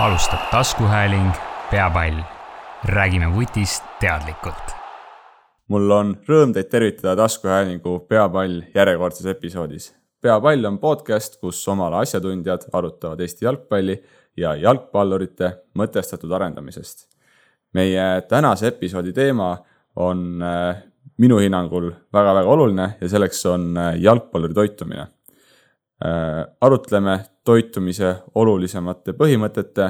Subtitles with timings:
[0.00, 1.30] alustab taskuhääling
[1.70, 2.18] Peapall.
[2.84, 4.74] räägime vutist teadlikult.
[5.68, 9.94] mul on rõõm teid tervitada taskuhäälingu Peapall järjekordses episoodis.
[10.20, 14.02] peapall on podcast, kus oma ala asjatundjad arutavad Eesti jalgpalli
[14.36, 17.08] ja jalgpallurite mõtestatud arendamisest.
[17.74, 19.58] meie tänase episoodi teema
[19.96, 20.82] on äh,
[21.18, 25.06] minu hinnangul väga-väga oluline ja selleks on äh, jalgpalluri toitumine
[26.60, 29.86] arutleme toitumise olulisemate põhimõtete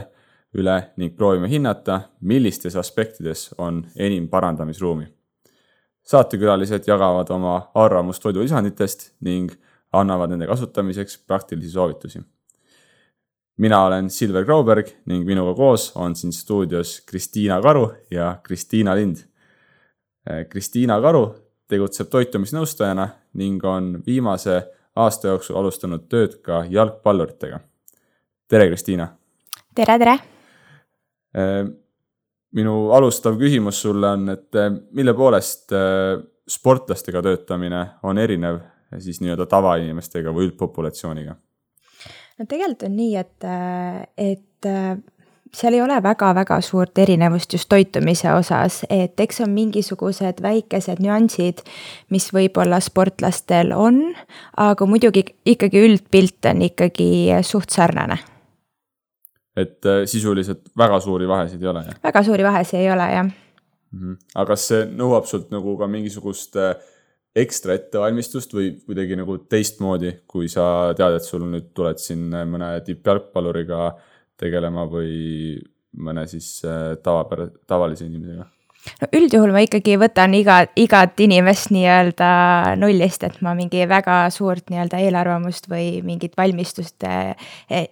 [0.55, 5.07] üle ning proovime hinnata, millistes aspektides on enim parandamisruumi.
[6.05, 9.53] saatekülalised jagavad oma arvamust toidulisanditest ning
[9.93, 12.21] annavad nende kasutamiseks praktilisi soovitusi.
[13.57, 19.17] mina olen Silver Grauberg ning minuga koos on siin stuudios Kristiina Karu ja Kristiina Lind.
[20.31, 21.35] Äh, Kristiina Karu
[21.69, 24.63] tegutseb toitumisnõustajana ning on viimase
[24.97, 27.61] aasta jooksul alustanud tööd ka jalgpalluritega.
[28.49, 29.09] tere, Kristiina!
[29.75, 30.19] tere, tere!
[31.35, 31.65] Äh,
[32.55, 38.61] minu alustav küsimus sulle on, et äh, mille poolest äh, sportlastega töötamine on erinev
[39.03, 41.35] siis nii-öelda tavainimestega või üldpopulatsiooniga?
[42.39, 43.47] no tegelikult on nii, et,
[44.19, 44.69] et
[45.55, 51.63] seal ei ole väga-väga suurt erinevust just toitumise osas, et eks on mingisugused väikesed nüansid,
[52.11, 54.01] mis võib-olla sportlastel on,
[54.61, 57.11] aga muidugi ikkagi üldpilt on ikkagi
[57.43, 58.19] suht sarnane.
[59.57, 61.99] et äh, sisuliselt väga suuri vahesid ei ole, jah?
[62.03, 64.01] väga suuri vahesid ei ole, jah mm.
[64.01, 64.17] -hmm.
[64.35, 66.75] aga kas see nõuab sult nagu ka mingisugust äh,
[67.35, 72.81] ekstra ettevalmistust või kuidagi nagu teistmoodi, kui sa tead, et sul nüüd tuled siin mõne
[72.87, 74.14] tippjalgpalluriga äh,
[74.45, 75.57] tegelema või
[76.05, 78.47] mõne siis äh, tavapär-, tavalise inimesega?
[79.01, 82.31] no üldjuhul ma ikkagi võtan iga, igat inimest nii-öelda
[82.77, 87.33] nullist, et ma mingi väga suurt nii-öelda eelarvamust või mingit valmistust äh,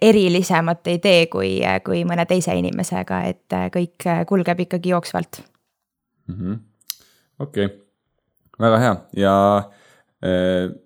[0.01, 5.41] erilisemat ei tee kui, kui mõne teise inimesega, et äh, kõik kulgeb ikkagi jooksvalt.
[6.29, 6.59] -hmm..
[7.39, 7.71] okei.
[8.61, 8.97] Väga hea.
[9.17, 9.33] Ja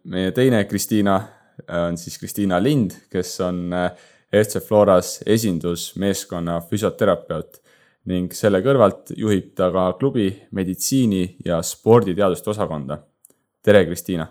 [0.07, 1.19] meie teine Kristiina
[1.67, 3.91] on siis Kristiina Lind, kes on äh,
[4.31, 7.61] FC Floras esindusmeeskonna füsioterapeut
[8.11, 12.99] ning selle kõrvalt juhib ta ka klubi meditsiini ja sporditeaduste osakonda.
[13.63, 14.27] tere, Kristiina!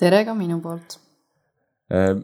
[0.00, 0.96] tere ka minu poolt!
[1.92, 2.14] Äh,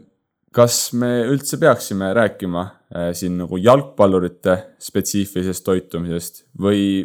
[0.51, 7.03] kas me üldse peaksime rääkima äh, siin nagu jalgpallurite spetsiifilisest toitumisest või,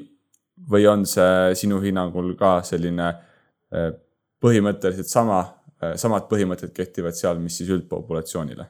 [0.71, 3.93] või on see sinu hinnangul ka selline äh,
[4.44, 5.43] põhimõtteliselt sama,
[5.97, 8.69] samad põhimõtted kehtivad seal, mis siis üldpopulatsioonile?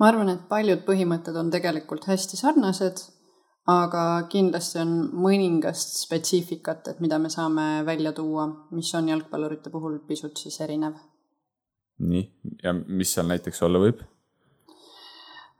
[0.00, 3.02] Ma arvan, et paljud põhimõtted on tegelikult hästi sarnased,
[3.70, 10.00] aga kindlasti on mõningast spetsiifikat, et mida me saame välja tuua, mis on jalgpallurite puhul
[10.08, 10.96] pisut siis erinev.
[12.00, 12.24] nii,
[12.64, 14.00] ja mis seal näiteks olla võib?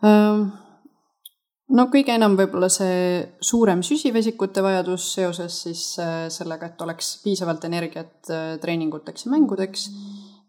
[0.00, 7.66] no kõige enam võib-olla see suurem süsivesikute vajadus seoses siis äh, sellega, et oleks piisavalt
[7.68, 9.86] energiat äh, treeninguteks ja mängudeks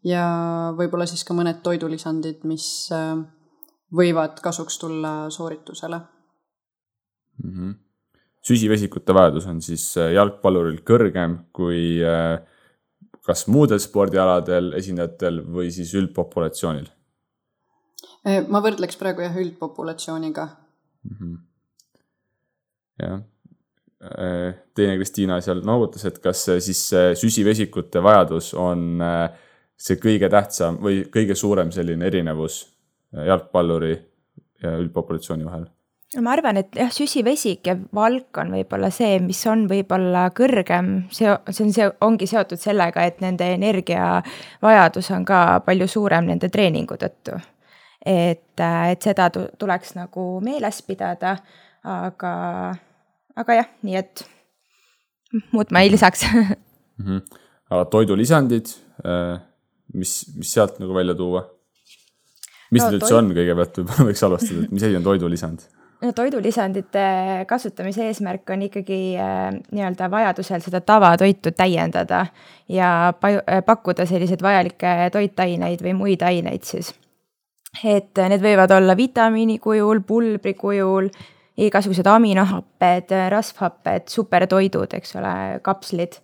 [0.07, 0.23] ja
[0.77, 2.65] võib-olla siis ka mõned toidulisandid, mis
[2.95, 3.19] äh,
[3.95, 5.99] võivad kasuks tulla sooritusele
[7.43, 7.51] mm.
[7.51, 7.73] -hmm.
[8.41, 12.39] süsivesikute vajadus on siis äh, jalgpalluril kõrgem kui äh,
[13.25, 16.87] kas muudel spordialadel esindajatel või siis üldpopulatsioonil?
[18.27, 20.47] Äh, ma võrdleks praegu jah, üldpopulatsiooniga
[21.03, 21.17] mm.
[21.19, 21.37] -hmm.
[23.03, 23.21] jah,
[24.73, 26.79] teine Kristiina seal noogutas, et kas siis
[27.21, 28.97] süsivesikute vajadus on
[29.77, 32.63] see kõige tähtsam või kõige suurem selline erinevus
[33.11, 33.93] jalgpalluri
[34.63, 35.65] ja üldpopulatsiooni vahel?
[36.15, 40.91] no ma arvan, et jah, süsivesik ja valk on võib-olla see, mis on võib-olla kõrgem,
[41.13, 46.51] see, see on see, ongi seotud sellega, et nende energiavajadus on ka palju suurem nende
[46.51, 47.39] treeningu tõttu.
[48.05, 51.37] et, et seda tuleks nagu meeles pidada,
[51.83, 52.33] aga,
[53.37, 54.25] aga jah, nii et
[55.55, 56.55] muud ma ei lisaks mm.
[57.05, 57.39] -hmm.
[57.69, 58.67] aga toidulisandid,
[59.05, 59.39] äh,
[59.93, 61.47] mis, mis sealt nagu välja tuua?
[62.71, 63.19] Mis no, need üldse toid...
[63.19, 65.67] on kõigepealt, võib-olla võiks alustada, et mis asi on toidulisand?
[66.01, 67.03] no toidulisandite
[67.49, 69.43] kasutamise eesmärk on ikkagi äh,
[69.75, 72.25] nii-öelda vajadusel seda tavatoitu täiendada
[72.71, 76.93] ja äh, pakkuda selliseid vajalikke toitaineid või muid aineid siis.
[77.83, 81.07] et need võivad olla vitamiini kujul, pulbri kujul,
[81.61, 86.17] igasugused aminohapped, rasvhapped, supertoidud, eks ole, kapslid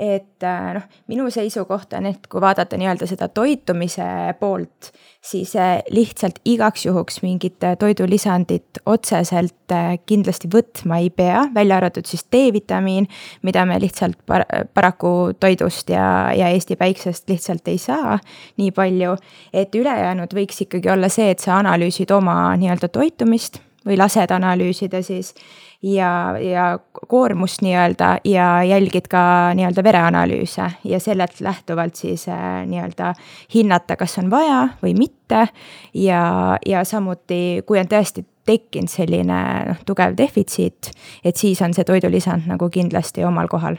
[0.00, 4.04] et äh, noh, minu seisukoht on, et kui vaadata nii-öelda seda toitumise
[4.40, 4.88] poolt,
[5.20, 9.74] siis äh, lihtsalt igaks juhuks mingit äh, toidulisandit otseselt
[10.08, 13.06] kindlasti võtma ei pea, välja arvatud siis D-vitamiin,
[13.44, 16.06] mida me lihtsalt par paraku toidust ja,
[16.36, 18.18] ja Eesti päiksest lihtsalt ei saa
[18.60, 19.16] nii palju.
[19.52, 25.02] et ülejäänud võiks ikkagi olla see, et sa analüüsid oma nii-öelda toitumist või lased analüüsida
[25.02, 25.34] siis
[25.82, 33.14] ja, ja koormust nii-öelda ja jälgid ka nii-öelda vereanalüüse ja sellelt lähtuvalt siis äh, nii-öelda
[33.54, 35.48] hinnata, kas on vaja või mitte.
[35.94, 39.38] ja, ja samuti, kui on tõesti tekkinud selline
[39.68, 40.90] noh, tugev defitsiit,
[41.24, 43.76] et siis on see toidulisand nagu kindlasti omal kohal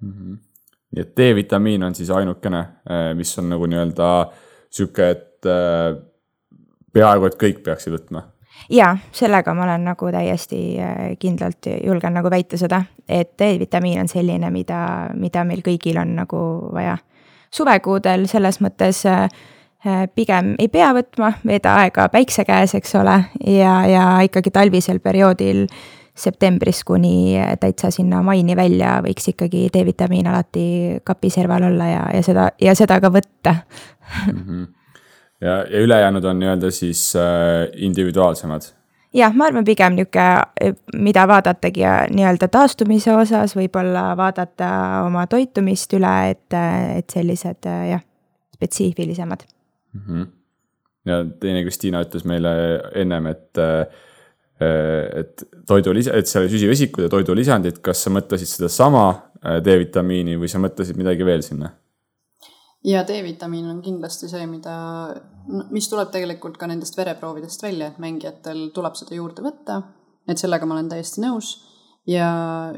[0.00, 0.12] mm.
[0.12, 0.38] -hmm.
[0.90, 4.32] nii et D-vitamiin on siis ainukene, äh, mis on nagu nii-öelda
[4.70, 6.02] sihuke, et äh,
[6.92, 8.22] peaaegu et kõik peaksid võtma
[8.70, 14.08] ja sellega ma olen nagu täiesti äh, kindlalt julgen nagu väita seda, et D-vitamiin on
[14.08, 16.40] selline, mida, mida meil kõigil on nagu
[16.72, 16.98] vaja.
[17.50, 19.28] suvekuudel selles mõttes äh,
[19.86, 25.00] äh, pigem ei pea võtma, veeda aega päikse käes, eks ole, ja, ja ikkagi talvisel
[25.00, 25.66] perioodil
[26.16, 30.66] septembrist kuni täitsa sinna maini välja võiks ikkagi D-vitamiin alati
[31.04, 33.54] kapi serval olla ja, ja seda, ja seda ka võtta
[34.32, 34.40] mm.
[34.40, 34.75] -hmm
[35.40, 38.72] ja, ja ülejäänud on nii-öelda siis äh, individuaalsemad?
[39.16, 44.70] jah, ma arvan, pigem niisugune, mida vaadatagi nii-öelda taastumise osas, võib-olla vaadata
[45.06, 46.58] oma toitumist üle, et,
[46.98, 48.02] et sellised jah,
[48.54, 49.46] spetsiifilisemad
[49.92, 50.02] mm.
[50.08, 50.26] -hmm.
[51.04, 52.52] ja teine Kristiina ütles meile
[52.94, 53.64] ennem, et
[54.60, 60.60] et toidulisa, et seal süsivesikud ja toidulisandid, kas sa mõtlesid sedasama äh, D-vitamiini või sa
[60.62, 61.74] mõtlesid midagi veel sinna?
[62.86, 64.74] Ja D-vitamiin on kindlasti see, mida,
[65.74, 69.82] mis tuleb tegelikult ka nendest vereproovidest välja, et mängijatel tuleb seda juurde võtta.
[70.26, 71.56] et sellega ma olen täiesti nõus.
[72.06, 72.28] ja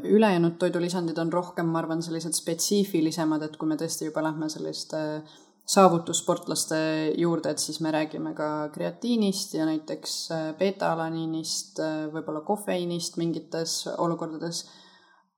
[0.03, 5.21] ülejäänud toidulisandid on rohkem, ma arvan, sellised spetsiifilisemad, et kui me tõesti juba lähme selliste
[5.69, 6.79] saavutussportlaste
[7.17, 10.15] juurde, et siis me räägime ka kreatiinist ja näiteks
[10.57, 11.83] beeta-alaniinist,
[12.13, 14.65] võib-olla kofeiinist mingites olukordades.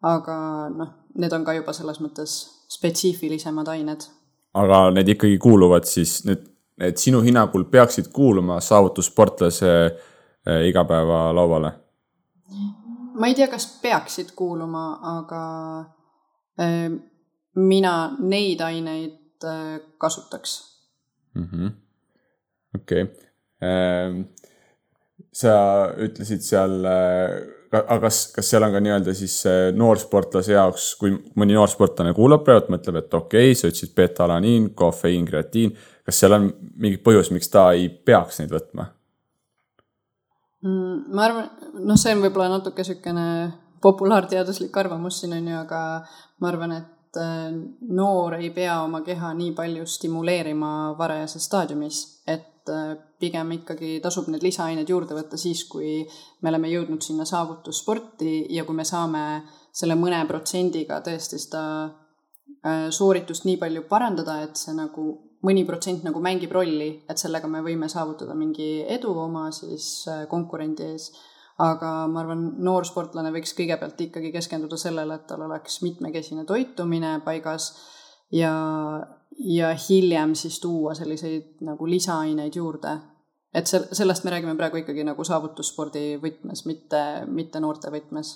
[0.01, 0.35] aga
[0.73, 2.39] noh, need on ka juba selles mõttes
[2.71, 4.07] spetsiifilisemad ained
[4.53, 6.43] aga need ikkagi kuuluvad siis, need,
[6.79, 11.71] need sinu hinnangul peaksid kuuluma saavutussportlase eh, igapäevalauale?
[13.21, 14.85] ma ei tea, kas peaksid kuuluma,
[15.17, 15.43] aga
[16.59, 16.91] äh,
[17.55, 20.59] mina neid aineid äh, kasutaks.
[21.35, 21.71] -hmm..
[22.75, 23.01] okei.
[23.61, 24.25] Äh,,
[25.33, 25.53] sa
[25.97, 29.37] ütlesid seal äh, aga kas, kas seal on ka nii-öelda siis
[29.77, 35.27] noorsportlase jaoks, kui mõni noorsportlane kuulab praegu, mõtleb, et okei okay,, sa ütlesid beta-alaniin, kofeiin,
[35.27, 35.75] kreatiin.
[36.05, 38.89] kas seal on mingi põhjus, miks ta ei peaks neid võtma
[40.65, 41.03] mm,?
[41.15, 43.27] ma arvan, noh, see on võib-olla natuke niisugune
[43.81, 45.81] populaarteaduslik arvamus siin on ju, aga
[46.41, 47.49] ma arvan, et äh,
[47.89, 54.29] noor ei pea oma keha nii palju stimuleerima varajases staadiumis, et äh, pigem ikkagi tasub
[54.29, 56.01] need lisaained juurde võtta siis, kui
[56.41, 59.23] me oleme jõudnud sinna saavutussporti ja kui me saame
[59.71, 65.07] selle mõne protsendiga tõesti seda äh, sooritust nii palju parandada, et see nagu
[65.45, 70.25] mõni protsent nagu mängib rolli, et sellega me võime saavutada mingi edu oma siis äh,
[70.29, 71.11] konkurendi ees.
[71.61, 77.19] aga ma arvan, noor sportlane võiks kõigepealt ikkagi keskenduda sellele, et tal oleks mitmekesine toitumine
[77.25, 77.67] paigas
[78.33, 78.53] ja,
[79.39, 82.97] ja hiljem siis tuua selliseid nagu lisaaineid juurde
[83.53, 88.33] et see, sellest me räägime praegu ikkagi nagu saavutusspordi võtmes, mitte, mitte noorte võtmes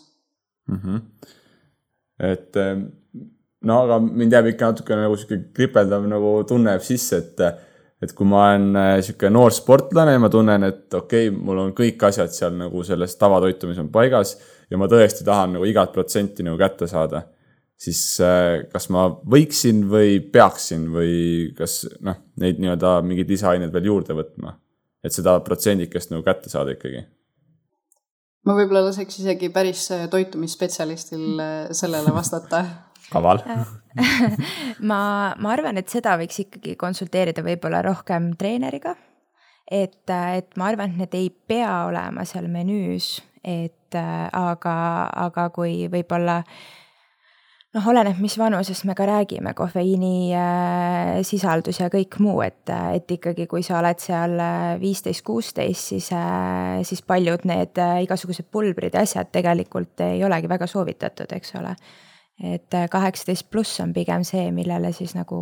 [0.72, 0.80] mm.
[0.82, 1.30] -hmm.
[2.32, 2.88] et ähm,
[3.64, 7.46] no aga mind jääb ikka natuke nagu sihuke kripeldav nagu tunne jääb sisse, et,
[8.04, 11.72] et kui ma olen äh, sihuke noor sportlane ma tunnen, et okei okay,, mul on
[11.78, 14.36] kõik asjad seal nagu selles tavatoitumises on paigas
[14.70, 17.24] ja ma tõesti tahan nagu igat protsenti nagu kätte saada
[17.76, 21.16] siis äh, kas ma võiksin või peaksin või
[21.58, 24.56] kas noh, neid nii-öelda mingeid lisaaineid veel juurde võtma
[25.06, 27.04] et seda protsendikest nagu kätte saada ikkagi?
[28.46, 32.64] ma võib-olla laseks isegi päris äh, toitumisspetsialistil äh, sellele vastata
[33.14, 33.44] kaval
[34.90, 35.02] ma,
[35.38, 38.96] ma arvan, et seda võiks ikkagi konsulteerida võib-olla rohkem treeneriga.
[39.70, 44.76] et, et ma arvan, et need ei pea olema seal menüüs, et aga,
[45.26, 46.85] aga kui võib-olla äh,
[47.76, 53.12] noh, oleneb, mis vanusest me ka räägime, kofeiini äh, sisaldus ja kõik muu, et, et
[53.18, 58.48] ikkagi, kui sa oled seal äh, viisteist, kuusteist, siis äh,, siis paljud need äh, igasugused
[58.52, 61.76] pulbrid ja asjad tegelikult ei olegi väga soovitatud, eks ole.
[62.44, 65.42] et äh, kaheksateist pluss on pigem see, millele siis nagu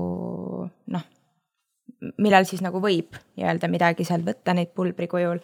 [0.67, 1.05] noh,
[2.17, 5.41] millal siis nagu võib nii-öelda midagi sealt võtta neid pulbri kujul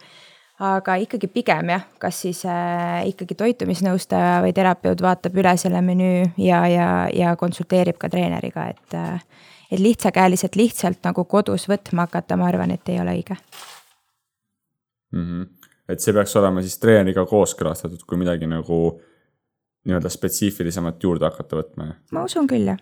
[0.60, 6.26] aga ikkagi pigem jah, kas siis äh, ikkagi toitumisnõustaja või terapeut vaatab üle selle menüü
[6.44, 9.22] ja, ja, ja konsulteerib ka treeneriga, et äh,.
[9.70, 13.36] et lihtsakäeliselt lihtsalt nagu kodus võtma hakata, ma arvan, et ei ole õige
[15.12, 15.24] mm.
[15.24, 15.70] -hmm.
[15.88, 19.00] et see peaks olema siis treeneriga kooskõlastatud, kui midagi nagu
[19.88, 22.00] nii-öelda spetsiifilisemat juurde hakata võtma, jah?
[22.12, 22.80] ma usun küll, jah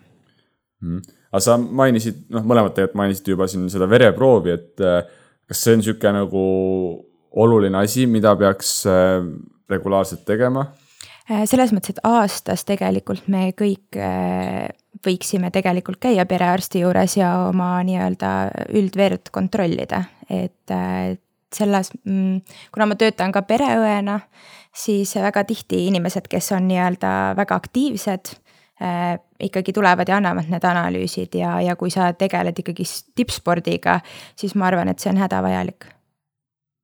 [0.81, 0.97] mm.
[0.97, 1.15] -hmm.
[1.31, 5.05] aga sa mainisid, noh, mõlemad tegelikult mainisite juba siin seda vereproovi, et äh,
[5.47, 6.43] kas see on niisugune nagu
[7.31, 9.23] oluline asi, mida peaks äh,
[9.69, 10.65] regulaarselt tegema?
[11.29, 13.99] Äh, selles mõttes, et aastas tegelikult me kõik
[15.05, 18.31] võiksime tegelikult käia perearsti juures ja oma nii-öelda
[18.75, 20.73] üldverd kontrollida, et
[21.55, 22.41] selles, mm,
[22.73, 24.19] kuna ma töötan ka pereõena,
[24.75, 28.33] siis väga tihti inimesed, kes on nii-öelda väga aktiivsed
[28.81, 33.99] äh,, ikkagi tulevad ja annavad need analüüsid ja, ja kui sa tegeled ikkagi tippspordiga,
[34.35, 35.89] siis ma arvan, et see on hädavajalik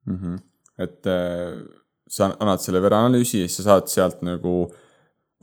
[0.06, 0.16] mm.
[0.16, 0.40] -hmm.
[0.78, 1.60] et äh,
[2.08, 4.56] sa annad selle vereanalüüsi ja siis sa saad sealt nagu,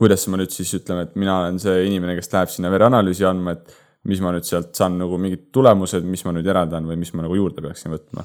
[0.00, 3.52] kuidas ma nüüd siis ütleme, et mina olen see inimene, kes läheb sinna vereanalüüsi andma,
[3.52, 7.12] et mis ma nüüd sealt saan nagu mingid tulemused, mis ma nüüd järeldan või mis
[7.14, 8.24] ma nagu juurde peaksin võtma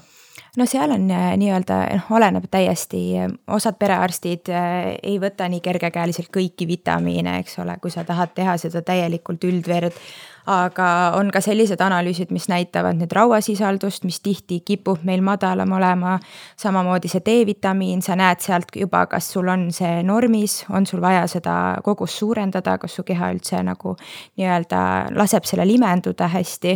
[0.58, 3.03] no seal on äh, nii-öelda, noh, oleneb täiesti,
[3.51, 8.58] osad perearstid äh, ei võta nii kergekäeliselt kõiki vitamiine, eks ole, kui sa tahad teha
[8.62, 9.98] seda täielikult üldverd
[10.46, 16.19] aga on ka sellised analüüsid, mis näitavad nüüd rauasisaldust, mis tihti kipub meil madalam olema.
[16.58, 21.27] samamoodi see D-vitamiin, sa näed sealt juba, kas sul on see normis, on sul vaja
[21.27, 21.53] seda
[21.84, 23.96] kogust suurendada, kas su keha üldse nagu
[24.38, 24.81] nii-öelda
[25.15, 26.72] laseb sellel imenduda hästi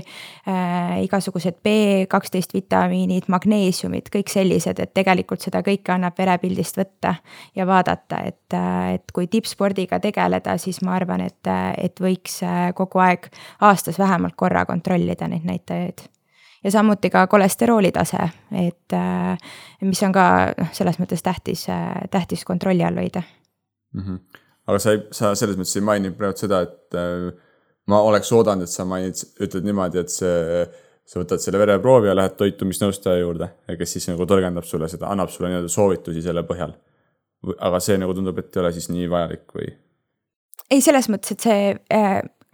[0.48, 1.04] äh,.
[1.04, 7.16] igasugused B12 vitamiinid, magneesiumid, kõik sellised, et tegelikult seda kõike annab verepildist võtta
[7.56, 8.58] ja vaadata, et,
[8.94, 12.42] et kui tippspordiga tegeleda, siis ma arvan, et, et võiks
[12.78, 13.30] kogu aeg
[13.64, 16.06] aastas vähemalt korra kontrollida neid näitajaid.
[16.64, 19.38] ja samuti ka kolesterooli tase, et äh,
[19.82, 20.28] mis on ka
[20.58, 23.24] noh, selles mõttes tähtis, äh, tähtis kontrolli all hoida
[23.94, 24.02] mm.
[24.02, 24.40] -hmm.
[24.68, 27.34] aga sa ei, sa selles mõttes ei maininud praegu seda, et äh,
[27.88, 30.66] ma oleks oodanud, et sa mainid, ütled niimoodi, et see
[31.06, 35.32] sa võtad selle vereproovi ja lähed toitumisnõustaja juurde, kes siis nagu tõlgendab sulle seda, annab
[35.32, 36.76] sulle nii-öelda soovitusi selle põhjal.
[37.60, 39.74] aga see nagu tundub, et ei ole siis nii vajalik või?
[40.72, 41.66] ei, selles mõttes, et see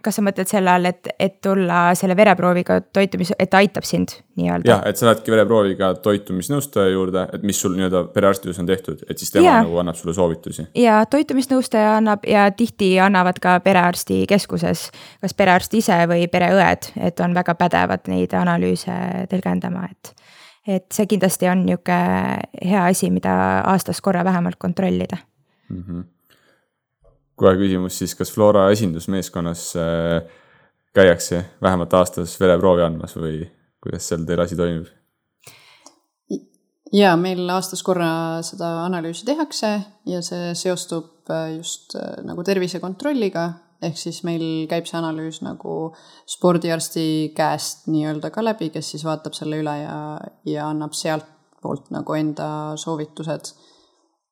[0.04, 4.14] kas sa mõtled selle all, et, et tulla selle vereprooviga toitumis, et ta aitab sind
[4.38, 4.68] nii-öelda?
[4.70, 9.02] jah, et sa lähedki vereprooviga toitumisnõustaja juurde, et mis sul nii-öelda perearsti juures on tehtud,
[9.08, 9.56] et siis tema ja.
[9.64, 10.68] nagu annab sulle soovitusi.
[10.80, 14.86] ja toitumisnõustaja annab ja tihti annavad ka perearstikeskuses,
[15.20, 20.14] kas perearst ise või pereõed, et on väga pädevad neid analüüse tõlgendama, et.
[20.78, 21.98] et see kindlasti on nihuke
[22.62, 23.34] hea asi, mida
[23.68, 25.20] aastas korra vähemalt kontrollida
[25.68, 25.84] mm.
[25.84, 26.08] -hmm
[27.40, 30.20] kohe küsimus siis, kas Flora esindusmeeskonnas äh,
[30.96, 33.44] käiakse vähemalt aastas vereproovi andmas või
[33.80, 34.90] kuidas seal teil asi toimib?
[36.92, 39.72] ja meil aastas korra seda analüüsi tehakse
[40.10, 43.46] ja see seostub äh, just äh, nagu tervisekontrolliga,
[43.82, 45.94] ehk siis meil käib see analüüs nagu
[46.28, 49.98] spordiarsti käest nii-öelda ka läbi, kes siis vaatab selle üle ja,
[50.44, 53.54] ja annab sealtpoolt nagu enda soovitused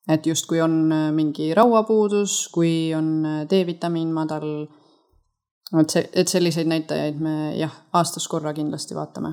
[0.09, 4.67] et justkui on äh, mingi rauapuudus, kui on äh, D-vitamiin madal.
[5.79, 9.29] et see, et selliseid näitajaid me jah, aastas korra kindlasti vaatame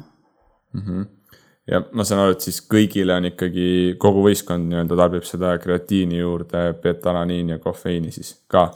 [0.73, 0.83] mm.
[0.83, 1.06] -hmm.
[1.71, 6.18] ja ma saan aru, et siis kõigile on ikkagi kogu võistkond nii-öelda tarbib seda kreatiini
[6.18, 8.68] juurde, betalaniini ja kofeiini siis ka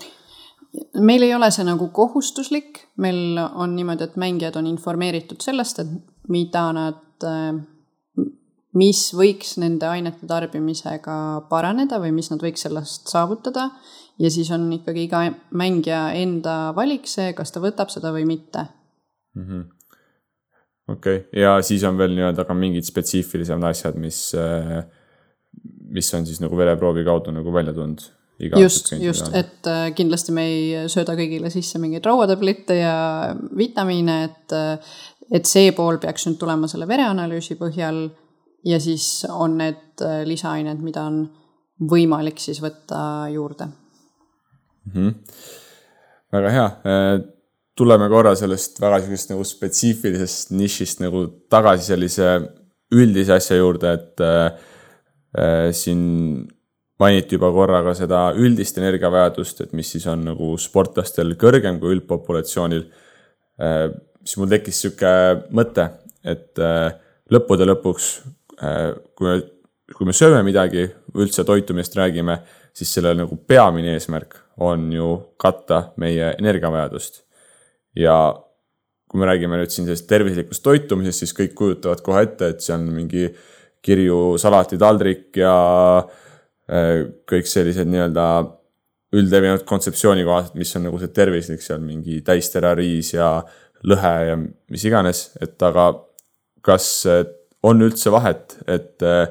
[0.94, 5.88] meil ei ole see nagu kohustuslik, meil on niimoodi, et mängijad on informeeritud sellest, et
[6.28, 7.60] mida nad äh,
[8.78, 11.16] mis võiks nende ainete tarbimisega
[11.50, 13.70] paraneda või mis nad võiks sellest saavutada.
[14.20, 15.24] ja siis on ikkagi iga
[15.56, 18.66] mängija enda valik see, kas ta võtab seda või mitte.
[19.34, 19.64] Mm -hmm..
[20.92, 21.16] okei.
[21.16, 24.84] Okay., ja siis on veel nii-öelda ka mingid spetsiifilisemad asjad, mis, äh,
[25.90, 28.00] mis on siis nagu vereproovi kaudu nagu välja tulnud.
[28.56, 34.52] Just, just, et äh, kindlasti me ei sööda kõigile sisse mingeid rauatablette ja vitamiine, et,
[34.56, 34.78] äh,
[35.30, 38.08] et see pool peaks nüüd tulema selle vereanalüüsi põhjal
[38.64, 41.22] ja siis on need äh, lisaained, mida on
[41.90, 44.92] võimalik siis võtta juurde mm.
[44.94, 45.14] -hmm.
[46.32, 47.12] väga hea, äh,
[47.76, 52.32] tuleme korra sellest väga sellisest nagu spetsiifilisest nišist nagu tagasi sellise
[52.90, 54.52] üldise asja juurde, et äh,
[55.38, 56.48] äh, siin
[57.00, 61.96] mainiti juba korra ka seda üldist energiavajadust, et mis siis on nagu sportlastel kõrgem kui
[61.96, 62.84] üldpopulatsioonil
[63.60, 63.86] äh,.
[64.24, 65.12] siis mul tekkis sihuke
[65.56, 65.86] mõte,
[66.28, 66.90] et äh,
[67.32, 68.10] lõppude lõpuks
[68.60, 69.36] kui me,
[69.96, 70.84] kui me sööme midagi,
[71.16, 72.38] üldse toitumisest räägime,
[72.76, 77.24] siis selle nagu peamine eesmärk on ju katta meie energiavajadust.
[77.96, 78.14] ja
[79.10, 82.76] kui me räägime nüüd siin sellisest tervislikust toitumisest, siis kõik kujutavad kohe ette, et see
[82.76, 83.24] on mingi
[83.82, 85.54] kirju salatitaldrik ja
[86.70, 88.26] äh, kõik sellised nii-öelda
[89.18, 93.32] üldlevinud kontseptsiooni kohaselt, mis on nagu see tervislik, seal mingi täisterariis ja
[93.90, 95.90] lõhe ja mis iganes, et aga
[96.62, 96.86] kas
[97.62, 99.26] on üldse vahet, et äh,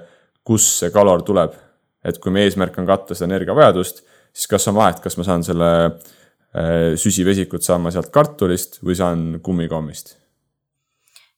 [0.45, 1.57] kust see kalor tuleb.
[1.99, 3.97] et kui meie eesmärk on katta seda energiavajadust,
[4.31, 8.95] siis kas on vahet, kas ma saan selle äh, süsivesikut saan ma sealt kartulist või
[8.95, 10.15] saan kummikommist?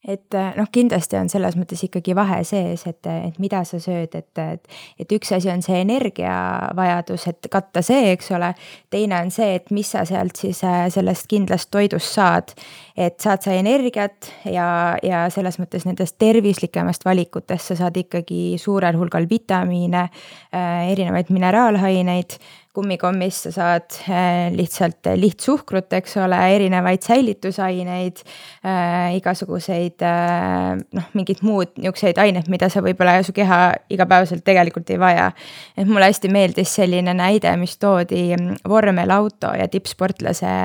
[0.07, 4.15] et äh, noh, kindlasti on selles mõttes ikkagi vahe sees, et, et mida sa sööd,
[4.17, 8.53] et, et, et üks asi on see energiavajadus, et katta see, eks ole.
[8.89, 10.63] teine on see, et mis sa sealt siis
[10.95, 12.55] sellest kindlast toidust saad.
[13.01, 18.98] Et saad sa energiat ja, ja selles mõttes nendest tervislikemast valikutest sa saad ikkagi suurel
[19.00, 20.08] hulgal vitamiine,
[20.53, 22.38] äh, erinevaid mineraalaineid
[22.74, 31.43] kummikommist sa saad äh, lihtsalt lihtsuhkrut, eks ole, erinevaid säilitusaineid äh,, igasuguseid äh, noh, mingid
[31.43, 33.60] muud niisuguseid aineid, mida sa võib-olla su keha
[33.91, 35.31] igapäevaselt tegelikult ei vaja.
[35.75, 40.55] et mulle hästi meeldis selline näide, mis toodi vormelauto ja tippsportlase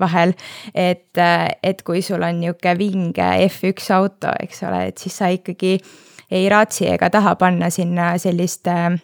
[0.00, 0.36] vahel.
[0.74, 1.48] et, äh,
[1.84, 5.76] et kui sul on niisugune vinge F1 auto, eks ole, et siis sa ikkagi
[6.30, 8.96] ei raatsi ega taha panna sinna sellist äh,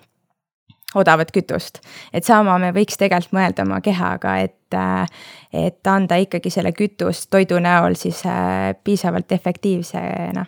[0.95, 1.79] odavat kütust.
[2.13, 5.07] et sama me võiks tegelikult mõelda oma kehaga, et, äh,
[5.53, 10.47] et anda ikkagi selle kütust toidu näol siis äh, piisavalt efektiivsena.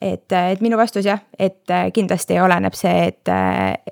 [0.00, 3.28] et, äh, et minu vastus jah, et kindlasti oleneb see, et,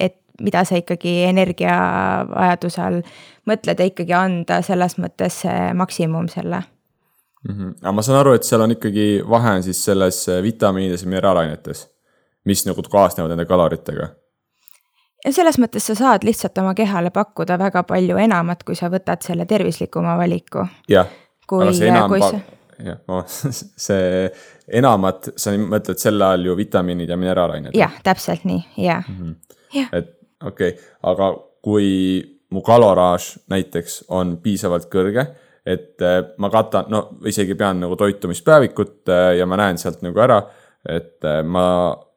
[0.00, 3.02] et mida sa ikkagi energiavajaduse all
[3.46, 5.42] mõtled ja ikkagi anda selles mõttes
[5.74, 7.54] maksimum selle mm.
[7.54, 7.74] -hmm.
[7.82, 11.88] aga ma saan aru, et seal on ikkagi vahe on siis selles vitamiinides ja mineraalainetes
[12.44, 14.08] mis nagu kaasnevad nende kaloritega.
[15.24, 19.24] ja selles mõttes sa saad lihtsalt oma kehale pakkuda väga palju enamat, kui sa võtad
[19.24, 20.66] selle tervislikuma valiku.
[20.88, 21.08] jah,
[21.48, 22.16] aga see enam,
[22.84, 23.24] jah,
[23.86, 24.28] see
[24.80, 27.78] enamat, sa mõtled selle all ju vitamiinid ja mineraalained.
[27.78, 29.88] jah, täpselt nii, jah mm -hmm..
[29.92, 31.32] et okei okay., aga
[31.64, 31.90] kui
[32.54, 35.26] mu kaloraaž näiteks on piisavalt kõrge,
[35.66, 40.20] et eh, ma katan, no isegi pean nagu toitumispäevikut eh, ja ma näen sealt nagu
[40.22, 40.38] ära,
[40.86, 41.66] et eh, ma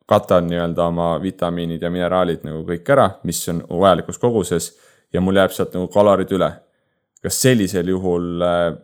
[0.08, 4.72] katan nii-öelda oma vitamiinid ja mineraalid nagu kõik ära, mis on vajalikus koguses
[5.14, 6.52] ja mul jääb sealt nagu kalorid üle.
[7.24, 8.76] kas sellisel juhul äh,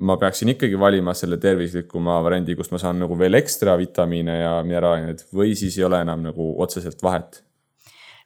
[0.00, 4.52] ma peaksin ikkagi valima selle tervislikuma variandi, kus ma saan nagu veel ekstra vitamiine ja
[4.64, 7.42] mineraalaineid või siis ei ole enam nagu otseselt vahet?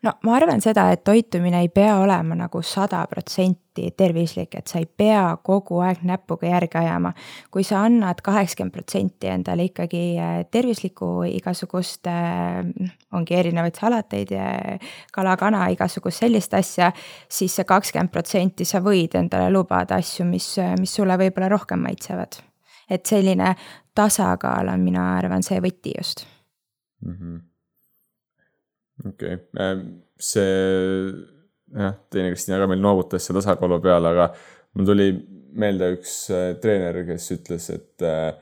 [0.04, 4.78] No ma arvan seda, et toitumine ei pea olema nagu sada protsenti tervislik, et sa
[4.78, 7.12] ei pea kogu aeg näpuga järge ajama.
[7.50, 12.60] kui sa annad kaheksakümmend protsenti endale ikkagi äh, tervislikku igasugust, äh,
[13.12, 14.34] ongi erinevaid salateid
[15.12, 16.92] kala, kana, igasugust sellist asja,
[17.28, 22.42] siis see kakskümmend protsenti sa võid endale lubada asju, mis, mis sulle võib-olla rohkem maitsevad.
[22.90, 23.54] et selline
[23.94, 26.26] tasakaal on, mina arvan, see võti just
[27.00, 27.12] mm.
[27.12, 27.53] -hmm
[29.02, 29.86] okei okay., ähm,
[30.20, 30.50] see
[31.74, 34.28] jah, teine Kristina ka meil noogutas selle tasakaalu peale, aga
[34.74, 35.08] mul tuli
[35.58, 38.32] meelde üks äh, treener, kes ütles, et äh,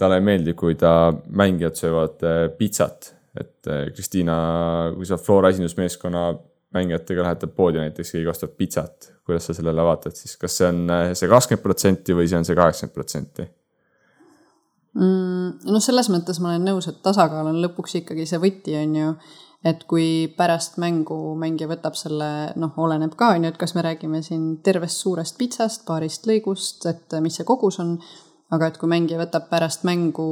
[0.00, 3.14] talle ei meeldi, kui ta mängijad söövad äh, pitsat.
[3.38, 4.34] et Kristiina,
[4.96, 6.22] kui sa Flora esindusmeeskonna
[6.74, 10.80] mängijatega lähete poodi näiteks, keegi ostab pitsat, kuidas sa sellele vaatad siis, kas see on
[11.14, 13.46] see kakskümmend protsenti või see on see kaheksakümmend protsenti?
[14.98, 19.12] Noh, selles mõttes ma olen nõus, et tasakaal on lõpuks ikkagi see võti, on ju
[19.66, 23.82] et kui pärast mängu mängija võtab selle, noh, oleneb ka, on ju, et kas me
[23.82, 27.96] räägime siin tervest suurest pitsast, paarist lõigust, et mis see kogus on,
[28.54, 30.28] aga et kui mängija võtab pärast mängu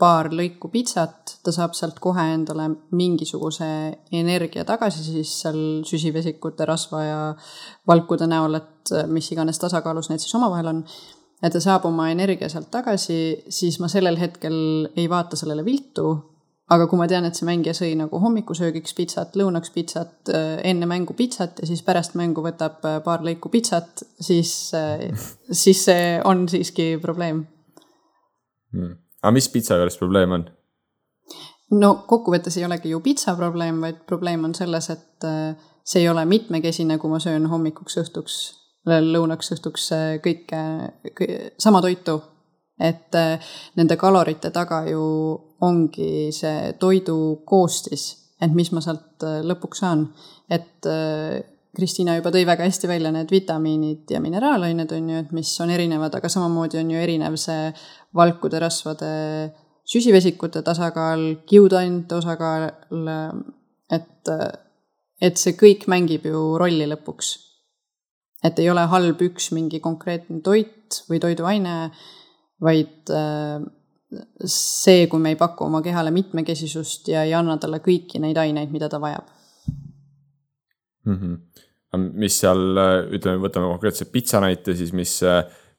[0.00, 3.66] paar lõiku pitsat, ta saab sealt kohe endale mingisuguse
[4.16, 7.18] energia tagasi siis seal süsivesikute, rasva ja
[7.90, 10.84] valkude näol, et mis iganes tasakaalus need siis omavahel on.
[11.42, 14.56] et ta saab oma energia sealt tagasi, siis ma sellel hetkel
[14.96, 16.10] ei vaata sellele viltu,
[16.70, 20.86] aga kui ma tean, et see mängija sõi nagu hommikusöögiks pitsat, lõunaks pitsat, äh, enne
[20.90, 25.08] mängu pitsat ja siis pärast mängu võtab äh, paar lõiku pitsat, siis, äh,
[25.62, 27.44] siis see on siiski probleem.
[28.70, 28.94] Hmm..
[29.18, 30.46] aga mis pitsa juures probleem on?
[31.74, 35.26] no kokkuvõttes ei olegi ju pitsa probleem, vaid probleem on selles, et
[35.86, 38.36] see ei ole mitmekesine, kui ma söön hommikuks, õhtuks,
[38.86, 39.88] lõunaks, õhtuks
[40.22, 40.62] kõike,
[41.62, 42.16] sama toitu
[42.80, 43.16] et
[43.76, 45.04] nende kalorite taga ju
[45.60, 47.16] ongi see toidu
[47.48, 50.08] koostis, et mis ma sealt äh, lõpuks saan.
[50.50, 51.40] et äh,
[51.70, 55.70] Kristiina juba tõi väga hästi välja need vitamiinid ja mineraalained on ju, et mis on
[55.70, 57.68] erinevad, aga samamoodi on ju erinev see
[58.18, 59.10] valkude, rasvade,
[59.86, 62.66] süsivesikute tasakaal, kiudainete osakaal,
[63.94, 64.32] et,
[65.22, 67.36] et see kõik mängib ju rolli lõpuks.
[68.42, 71.92] et ei ole halb üks mingi konkreetne toit või toiduaine,
[72.64, 73.62] vaid äh,
[74.44, 78.72] see, kui me ei paku oma kehale mitmekesisust ja ei anna talle kõiki neid aineid,
[78.74, 79.28] mida ta vajab
[81.06, 81.16] mm.
[81.16, 82.06] -hmm.
[82.18, 82.62] mis seal,
[83.16, 85.20] ütleme, võtame konkreetse pitsa näite siis, mis,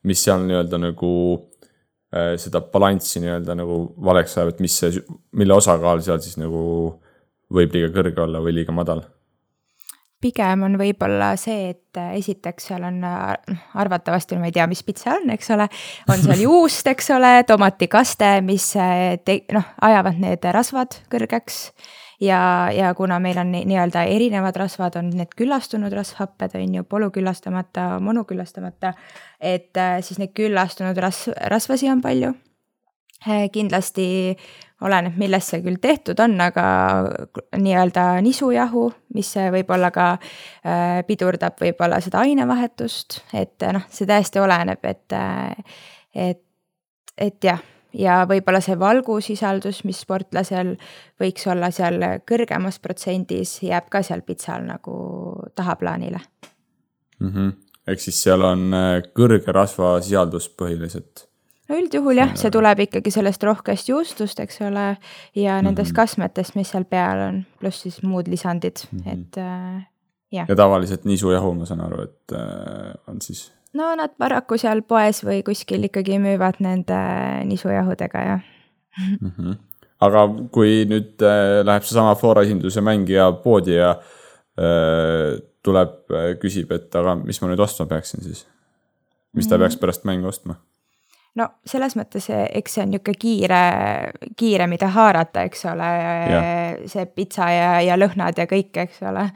[0.02, 1.12] mis seal nii-öelda nagu
[2.14, 6.62] äh, seda balanssi nii-öelda nagu valeks ajab, et mis see, mille osakaal seal siis nagu
[7.52, 9.04] võib liiga kõrge olla või liiga madal?
[10.22, 14.84] Pigem on võib-olla see, et äh, esiteks seal on noh, arvatavasti, ma ei tea, mis
[14.86, 15.66] pitsa on, eks ole,
[16.12, 18.70] on seal juust, eks ole, tomatikaste, mis
[19.26, 21.64] te-, noh, ajavad need rasvad kõrgeks
[22.22, 27.98] ja, ja kuna meil on nii-öelda erinevad rasvad, on need küllastunud rasvhapped, on ju, polüküllastamata,
[28.00, 28.94] monoküllastamata,
[29.40, 32.32] et siis neid küllastunud ras-, rasvasi on palju.
[33.52, 34.36] kindlasti
[34.82, 36.64] oleneb, millest see küll tehtud on, aga
[37.58, 44.42] nii-öelda nisujahu, mis võib olla ka äh, pidurdab võib-olla seda ainevahetust, et noh, see täiesti
[44.42, 45.78] oleneb, et, äh,
[46.28, 46.42] et,
[47.18, 47.62] et jah,
[47.96, 50.76] ja võib-olla see valgusisaldus, mis sportlasel
[51.20, 54.94] võiks olla seal kõrgemas protsendis, jääb ka seal pitsal nagu
[55.54, 56.20] tahaplaanile
[57.18, 57.28] mm.
[57.28, 57.52] -hmm.
[57.86, 61.28] ehk siis seal on äh, kõrge rasvasisaldus põhiliselt
[61.72, 64.86] no üldjuhul jah, see tuleb ikkagi sellest rohkest juustust, eks ole,
[65.38, 65.96] ja nendest mm -hmm.
[66.02, 69.12] kasmetest, mis seal peal on, pluss siis muud lisandid mm, -hmm.
[69.12, 69.88] et äh,
[70.32, 70.46] jah.
[70.48, 73.52] ja tavaliselt nisujahu, ma saan aru, et äh, on siis?
[73.72, 76.98] no nad paraku seal poes või kuskil ikkagi müüvad nende
[77.44, 78.40] nisujahudega, jah
[79.20, 79.30] mm.
[79.38, 79.56] -hmm.
[80.00, 86.72] aga kui nüüd äh, läheb seesama Flora esinduse mängija poodi ja äh, tuleb äh,, küsib,
[86.72, 88.46] et aga mis ma nüüd ostma peaksin siis?
[89.32, 89.62] mis ta mm -hmm.
[89.62, 90.54] peaks pärast mängu ostma?
[91.38, 93.62] No selles mõttes, eks see on niisugune kiire,
[94.38, 95.90] kiire, mida haarata, eks ole,
[96.90, 99.26] see pitsa ja, ja lõhnad ja kõik, eks ole.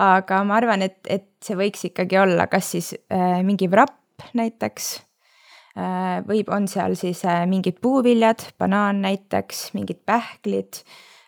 [0.00, 4.90] aga ma arvan, et, et see võiks ikkagi olla kas siis äh, mingi vrapp näiteks
[5.76, 6.20] äh,.
[6.28, 10.84] võib, on seal siis äh, mingid puuviljad, banaan näiteks, mingid pähklid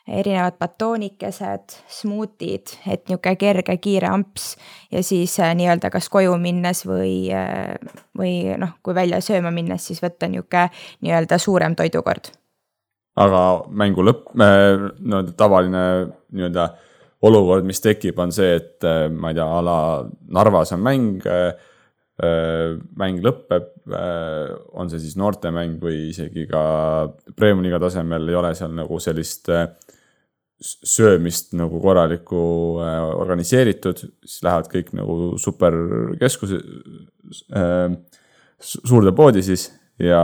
[0.08, 4.52] erinevad batoonikesed, smuutid, et niisugune kerge, kiire amps
[4.90, 7.76] ja siis äh, nii-öelda kas koju minnes või, äh,
[8.18, 10.68] või noh, kui välja sööma minnes, siis võtta niisugune
[11.06, 12.32] nii-öelda suurem toidukord.
[13.16, 15.84] aga mängu lõpp äh,, no tavaline
[16.32, 16.72] nii-öelda
[17.22, 19.76] olukord, mis tekib, on see, et äh, ma ei tea, a la
[20.34, 21.52] Narvas on mäng äh,
[22.22, 23.70] äh mäng lõpeb,
[24.78, 26.60] on see siis noortemäng või isegi ka
[27.34, 29.48] premium-liiga tasemel ei ole seal nagu sellist
[30.62, 32.42] söömist nagu korralikku
[32.82, 36.60] äh, organiseeritud, siis lähevad kõik nagu superkeskuse
[37.56, 37.96] äh,,
[38.62, 39.70] suurde poodi siis
[40.02, 40.22] ja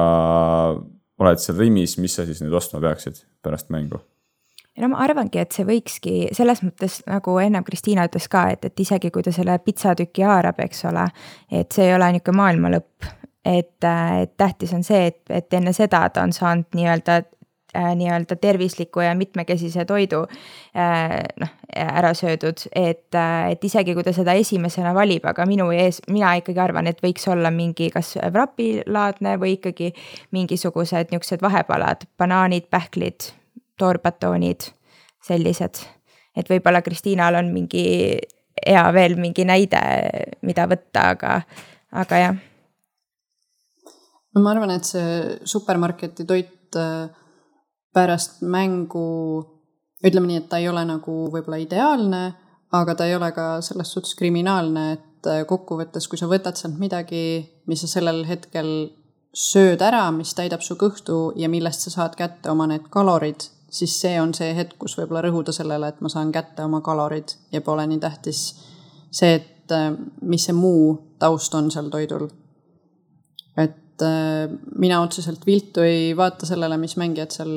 [1.19, 4.01] oled seal Rimis, mis sa siis nüüd ostma peaksid pärast mängu?
[4.79, 8.85] no ma arvangi, et see võikski selles mõttes nagu ennem Kristiina ütles ka, et, et
[8.85, 11.09] isegi kui ta selle pitsatüki haarab, eks ole,
[11.51, 13.09] et see ei ole niisugune maailma lõpp,
[13.43, 17.23] et, et tähtis on see, et, et enne seda ta on saanud nii-öelda
[17.79, 24.05] äh, nii-öelda tervisliku ja mitmekesise toidu äh, noh, ära söödud, et äh,, et isegi kui
[24.07, 28.17] ta seda esimesena valib, aga minu ees, mina ikkagi arvan, et võiks olla mingi kas
[28.33, 29.93] vrapilaadne või ikkagi
[30.37, 33.31] mingisugused niisugused vahepalad, banaanid, pähklid,
[33.79, 34.73] toorbatoonid,
[35.25, 35.85] sellised.
[36.37, 37.87] et võib-olla Kristiinal on mingi
[38.67, 39.81] hea veel mingi näide,
[40.43, 41.41] mida võtta, aga,
[41.95, 42.45] aga jah
[44.35, 47.09] no ma arvan, et see supermarketi toit äh,
[47.99, 49.09] pärast mängu,
[50.07, 52.23] ütleme nii, et ta ei ole nagu võib-olla ideaalne,
[52.79, 56.79] aga ta ei ole ka selles suhtes kriminaalne, et äh, kokkuvõttes, kui sa võtad sealt
[56.81, 58.71] midagi, mis sa sellel hetkel
[59.35, 63.99] sööd ära, mis täidab su kõhtu ja millest sa saad kätte oma need kalorid, siis
[64.01, 67.61] see on see hetk, kus võib-olla rõhuda sellele, et ma saan kätte oma kalorid ja
[67.65, 68.43] pole nii tähtis
[69.11, 72.29] see, et äh, mis see muu taust on seal toidul.
[73.59, 77.53] et äh, mina otseselt viltu ei vaata sellele, mis mängijad seal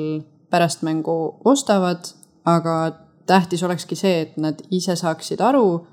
[0.52, 1.16] pärast mängu
[1.48, 2.12] ostavad,
[2.44, 2.92] aga
[3.26, 5.86] tähtis olekski see, et nad ise saaksid aru,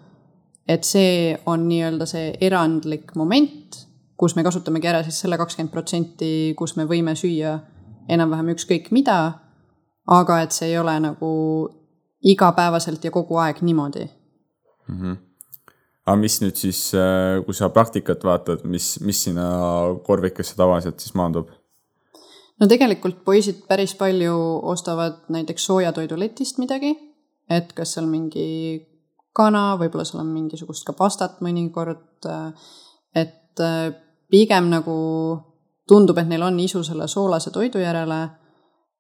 [0.68, 3.80] et see on nii-öelda see erandlik moment,
[4.20, 7.56] kus me kasutamegi ära siis selle kakskümmend protsenti, kus me võime süüa
[8.10, 9.20] enam-vähem ükskõik mida,
[10.10, 11.32] aga et see ei ole nagu
[12.26, 14.96] igapäevaselt ja kogu aeg niimoodi mm.
[14.96, 15.18] -hmm.
[16.06, 19.48] aga mis nüüd siis, äh, kui sa praktikat vaatad, mis, mis sinna
[20.04, 21.50] korvikasse tavaliselt siis maandub?
[22.60, 24.36] No tegelikult poisid päris palju
[24.72, 26.94] ostavad näiteks soojatoiduletist midagi,
[27.50, 28.50] et kas seal mingi
[29.36, 32.28] kana, võib-olla seal on mingisugust ka pastat mõnikord,
[33.16, 33.86] et äh,
[34.30, 34.98] pigem nagu
[35.90, 38.20] tundub, et neil on isu selle soolase toidu järele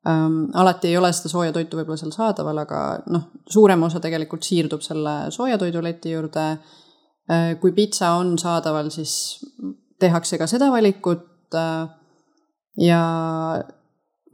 [0.07, 0.45] ähm,.
[0.53, 2.81] alati ei ole seda sooja toitu võib-olla seal saadaval, aga
[3.13, 7.53] noh, suurem osa tegelikult siirdub selle soojatoiduleti juurde äh,.
[7.61, 9.13] kui pitsa on saadaval, siis
[9.99, 11.98] tehakse ka seda valikut äh,
[12.79, 13.01] ja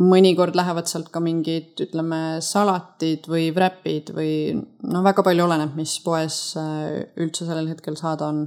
[0.01, 5.95] mõnikord lähevad sealt ka mingid, ütleme, salatid või wrap'id või no väga palju oleneb, mis
[6.03, 8.45] poes äh, üldse sellel hetkel saada on.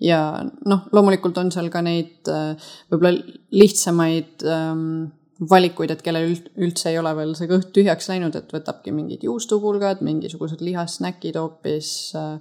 [0.00, 3.12] ja noh, loomulikult on seal ka neid äh, võib-olla
[3.56, 5.06] lihtsamaid ähm,
[5.40, 10.00] valikuid, et kellel üldse ei ole veel see kõht tühjaks läinud, et võtabki mingid juustupulgad,
[10.04, 12.36] mingisugused lihasnäkid hoopis, äh,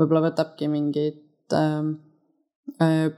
[0.00, 1.92] võib-olla võtabki mingit äh,
[2.80, 3.08] äh,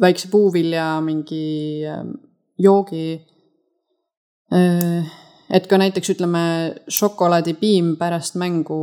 [0.00, 1.46] väikse puuvilja, mingi
[1.86, 2.04] äh,
[2.60, 3.06] joogi
[4.52, 5.10] äh,.
[5.50, 6.42] et ka näiteks ütleme,
[6.88, 8.78] šokolaadipiim pärast mängu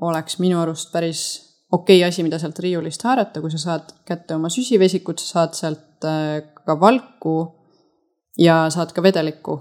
[0.00, 1.24] oleks minu arust päris
[1.72, 5.58] okei okay asi, mida sealt riiulist haarata, kui sa saad kätte oma süsivesikut, sa saad
[5.58, 7.36] sealt äh, ka valku
[8.38, 9.58] ja saad ka vedelikku.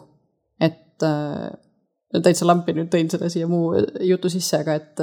[0.61, 1.49] et äh,
[2.21, 3.73] täitsa lampi nüüd tõin selle siia muu
[4.05, 5.01] jutu sisse, aga et,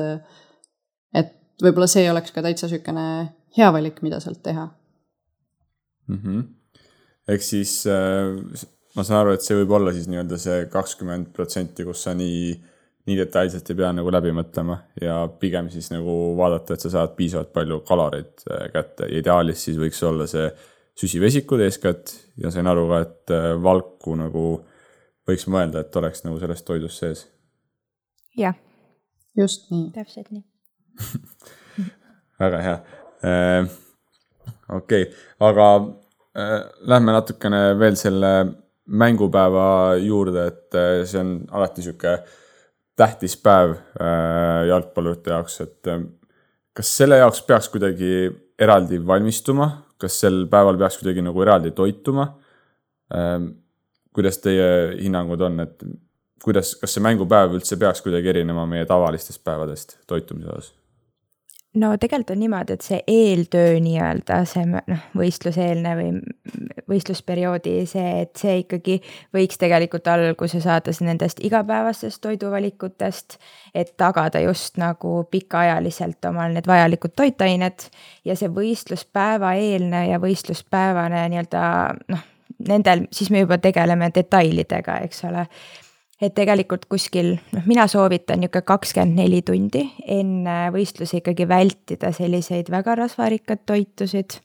[1.16, 3.06] et võib-olla see oleks ka täitsa niisugune
[3.56, 4.68] hea valik, mida sealt teha
[6.06, 6.16] mm.
[6.16, 6.42] -hmm.
[7.30, 8.66] Ehk siis äh,
[8.96, 12.50] ma saan aru, et see võib olla siis nii-öelda see kakskümmend protsenti, kus sa nii,
[13.08, 17.14] nii detailselt ei pea nagu läbi mõtlema ja pigem siis nagu vaadata, et sa saad
[17.18, 19.08] piisavalt palju kaloreid äh, kätte.
[19.20, 20.48] ideaalis siis võiks olla see
[21.00, 24.46] süsivesikud eeskätt ja sain aru ka, et äh, valku nagu
[25.28, 27.26] võiks mõelda, et oleks nagu selles toidus sees.
[28.38, 28.58] jah.
[29.38, 29.90] just nii.
[29.94, 30.44] täpselt nii
[32.42, 32.78] väga hea
[33.24, 33.74] äh,.
[34.68, 35.12] okei okay.,
[35.46, 35.66] aga
[36.34, 38.30] lähme natukene veel selle
[38.90, 42.16] mängupäeva juurde, et äh, see on alati sihuke
[42.98, 46.02] tähtis päev äh, jalgpallurite jaoks, et äh,
[46.76, 48.12] kas selle jaoks peaks kuidagi
[48.60, 52.28] eraldi valmistuma, kas sel päeval peaks kuidagi nagu eraldi toituma
[54.14, 54.66] kuidas teie
[55.00, 55.82] hinnangud on, et
[56.44, 60.74] kuidas, kas see mängupäev üldse peaks kuidagi erinema meie tavalistest päevadest toitumise osas?
[61.74, 66.08] No tegelikult on niimoodi, et see eeltöö nii-öelda, see noh, võistluseelne või
[66.90, 68.96] võistlusperioodi, see, et see ikkagi
[69.34, 73.38] võiks tegelikult alguse saada nendest igapäevastest toiduvalikutest,
[73.74, 77.86] et tagada just nagu pikaajaliselt omal need vajalikud toitained
[78.26, 81.64] ja see võistluspäeva eelne ja võistluspäevane nii-öelda
[82.10, 82.28] noh
[82.68, 85.46] nendel, siis me juba tegeleme detailidega, eks ole.
[86.20, 92.70] Et tegelikult kuskil, noh, mina soovitan niisugune kakskümmend neli tundi enne võistlusi ikkagi vältida selliseid
[92.72, 94.38] väga rasvarikkaid toitusid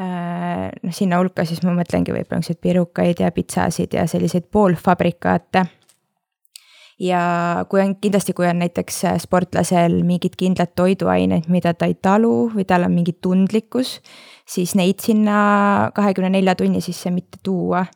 [0.00, 5.66] äh, noh, sinna hulka siis ma mõtlengi võib-olla niisuguseid pirukaid ja pitsasid ja selliseid poolfabrikaate
[7.00, 7.20] ja
[7.68, 12.66] kui on kindlasti, kui on näiteks sportlasel mingid kindlad toiduained, mida ta ei talu või
[12.68, 13.98] tal on mingi tundlikkus,
[14.48, 17.86] siis neid sinna kahekümne nelja tunni sisse mitte tuua.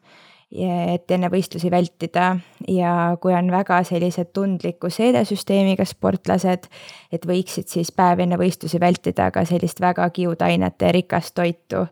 [0.54, 2.36] Et enne võistlusi vältida.
[2.68, 6.68] Ja kui on väga sellised tundliku seedesüsteemiga sportlased,
[7.12, 11.86] et võiksid siis päev enne võistlusi vältida ka sellist väga kiudainete rikast toitu.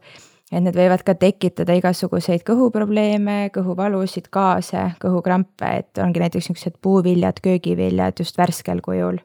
[0.53, 7.41] Et need võivad ka tekitada igasuguseid kõhuprobleeme, kõhuvalusid, gaase, kõhukrampe, et ongi näiteks niisugused puuviljad,
[7.41, 9.23] köögiviljad just värskel kujul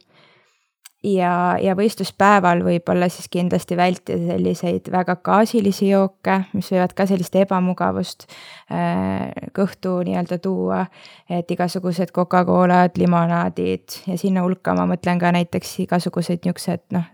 [1.08, 7.36] ja, ja võistluspäeval võib-olla siis kindlasti vältida selliseid väga gaasilisi jooke, mis võivad ka sellist
[7.40, 8.28] ebamugavust
[8.72, 10.86] äh, kõhtu nii-öelda tuua.
[11.30, 17.10] et igasugused Coca-Colad, limonaadid ja sinna hulka ma mõtlen ka näiteks igasugused niisugused noh,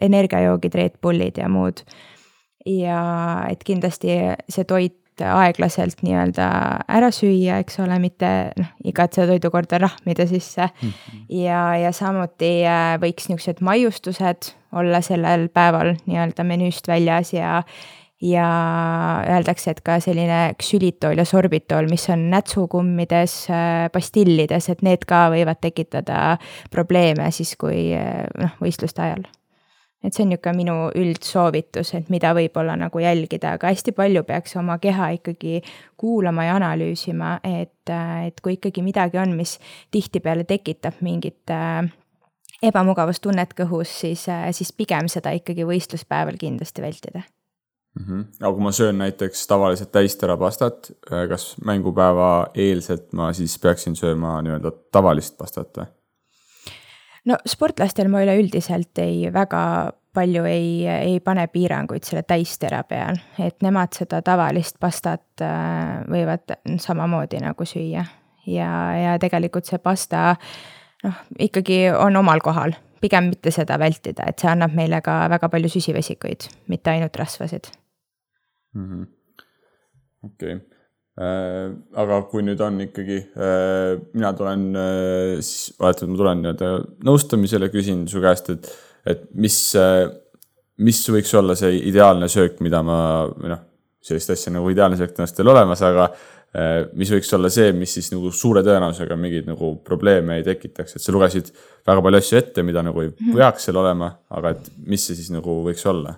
[0.00, 1.84] energiajoogid, Red Bullid ja muud.
[2.66, 3.02] ja
[3.48, 4.16] et kindlasti
[4.48, 6.48] see toit aeglaselt nii-öelda
[6.88, 10.88] ära süüa, eks ole, mitte noh, igat seda toidukorda rahmida sisse mm.
[10.88, 11.22] -hmm.
[11.42, 17.62] ja, ja samuti äh, võiks niisugused maiustused olla sellel päeval nii-öelda menüüst väljas ja
[18.20, 18.46] ja
[19.24, 25.28] öeldakse, et ka selline ksülitool ja sorbitool, mis on nätsukummides, äh, pastillides, et need ka
[25.32, 26.36] võivad tekitada
[26.70, 29.24] probleeme siis, kui äh, noh, võistluste ajal
[30.04, 34.56] et see on niisugune minu üldsoovitus, et mida võib-olla nagu jälgida, aga hästi palju peaks
[34.56, 35.60] oma keha ikkagi
[36.00, 37.92] kuulama ja analüüsima, et,
[38.26, 39.58] et kui ikkagi midagi on, mis
[39.92, 41.90] tihtipeale tekitab mingit äh,
[42.62, 47.22] ebamugavustunnet kõhus, siis, äh, siis pigem seda ikkagi võistluspäeval kindlasti vältida
[47.98, 48.04] mm.
[48.06, 48.24] -hmm.
[48.40, 54.40] aga kui ma söön näiteks tavaliselt täisterapastat, äh, kas mängupäeva eelselt ma siis peaksin sööma
[54.42, 55.92] nii-öelda tavalist pastat või?
[57.28, 59.62] No sportlastel ma üleüldiselt ei väga
[60.14, 66.56] palju ei, ei pane piiranguid selle täistera peal, et nemad seda tavalist pastat äh, võivad
[66.82, 68.04] samamoodi nagu süüa.
[68.46, 70.34] ja, ja tegelikult see pasta
[71.04, 75.48] noh, ikkagi on omal kohal, pigem mitte seda vältida, et see annab meile ka väga
[75.52, 77.70] palju süsivesikuid, mitte ainult rasvasid.
[78.74, 79.06] Mm -hmm..
[80.24, 80.54] okei.
[80.56, 80.79] okay
[81.18, 86.70] aga kui nüüd on ikkagi, äh, mina tulen, äh, siis vahetult ma tulen nii-öelda
[87.06, 88.70] nõustamisele, küsin su käest, et,
[89.10, 89.58] et mis,
[90.80, 93.00] mis võiks olla see ideaalne söök, mida ma,
[93.34, 93.64] või noh,
[94.04, 96.06] sellist asja nagu ideaalne söök tõenäoliselt ei ole olemas, aga
[96.98, 101.04] mis võiks olla see, mis siis nagu suure tõenäosusega mingeid nagu probleeme ei tekitaks, et
[101.04, 101.52] sa lugesid
[101.86, 103.36] väga palju asju ette, mida nagu ei mhm.
[103.36, 106.16] peaks seal olema, aga et mis see siis nagu võiks olla?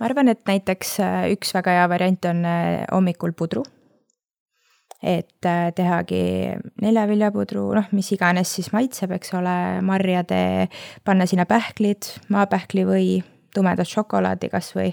[0.00, 0.96] ma arvan, et näiteks
[1.36, 2.42] üks väga hea variant on
[2.88, 3.62] hommikul pudru
[5.02, 6.22] et äh, tehagi
[6.82, 10.68] neljaviljapudru, noh, mis iganes siis maitseb, eks ole, marjade,
[11.04, 13.06] panna sinna pähklid, maapähkli või
[13.52, 14.92] tumedat šokolaadi kasvõi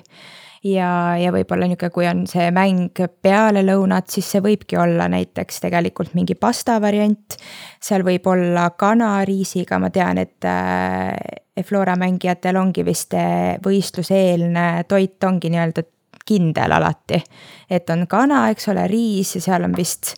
[0.64, 5.62] ja, ja võib-olla niisugune, kui on see mäng peale lõunat, siis see võibki olla näiteks
[5.66, 7.38] tegelikult mingi pasta variant.
[7.82, 14.86] seal võib olla kana riisiga, ma tean, et äh, Flora mängijatel ongi vist äh, võistluseelne
[14.88, 15.86] toit ongi nii-öelda
[16.30, 17.22] kindel alati.
[17.70, 20.16] et on kana, eks ole, riis ja seal on vist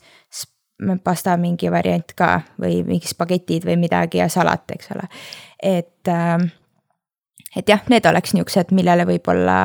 [1.03, 5.07] pasta mingi variant ka või mingi spagetid või midagi ja salat, eks ole.
[5.61, 6.51] et äh,
[7.55, 9.57] et jah, need oleks niisugused, millele võib-olla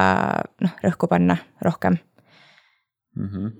[0.63, 1.99] noh, rõhku panna rohkem
[3.17, 3.53] mm -hmm..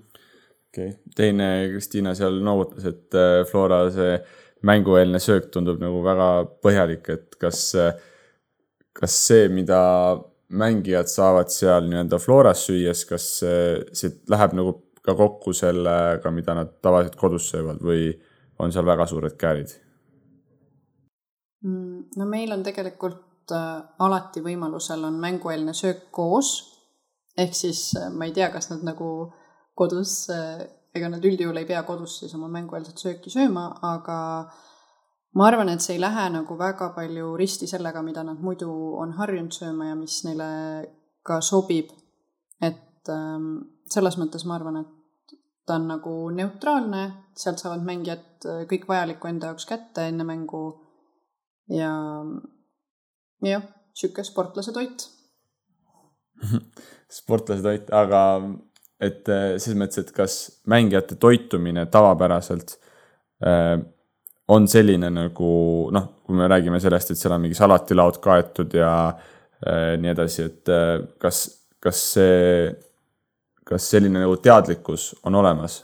[0.69, 4.19] okei okay., teine Kristiina seal noogutas, et äh, Flora see
[4.65, 6.29] mängueelne söök tundub nagu väga
[6.65, 7.75] põhjalik, et kas,
[8.93, 9.81] kas see, mida
[10.49, 13.61] mängijad saavad seal nii-öelda Floras süües, kas see,
[13.97, 18.09] see läheb nagu ka kokku sellega, mida nad tavaliselt kodus söövad või
[18.59, 19.71] on seal väga suured käärid?
[21.63, 26.73] Mm, no meil on tegelikult Äh, alati võimalusel on mängueelne söök koos.
[27.37, 29.31] ehk siis äh, ma ei tea, kas nad nagu
[29.77, 34.17] kodus, äh, ega nad üldjuhul ei pea kodus siis oma mängueelset sööki sööma, aga
[35.37, 38.69] ma arvan, et see ei lähe nagu väga palju risti sellega, mida nad muidu
[39.01, 40.49] on harjunud sööma ja mis neile
[41.27, 41.91] ka sobib.
[42.61, 43.51] et ähm,
[43.89, 47.03] selles mõttes ma arvan, et ta on nagu neutraalne,
[47.35, 50.63] sealt saavad mängijad kõik vajalikku enda jaoks kätte enne mängu
[51.69, 51.91] ja
[53.43, 55.05] jah, sihuke sportlase toit
[57.19, 58.21] sportlase toit, aga
[59.03, 60.37] et eh, selles mõttes, et kas
[60.69, 62.77] mängijate toitumine tavapäraselt
[63.45, 63.77] äh,
[64.47, 65.51] on selline nagu
[65.93, 70.47] noh, kui me räägime sellest, et seal on mingi salatilaud kaetud ja äh, nii edasi,
[70.47, 71.43] et äh, kas,
[71.83, 72.71] kas see,
[73.67, 75.83] kas selline nagu teadlikkus on olemas?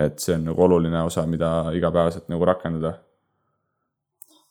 [0.00, 2.94] et see on nagu oluline osa, mida igapäevaselt nagu rakendada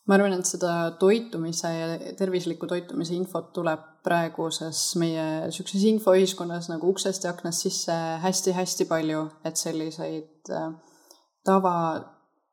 [0.05, 6.89] ma arvan, et seda toitumise ja tervisliku toitumise infot tuleb praeguses meie sihukeses infoühiskonnas nagu
[6.93, 10.71] uksest ja aknast sisse hästi-hästi palju, et selliseid äh,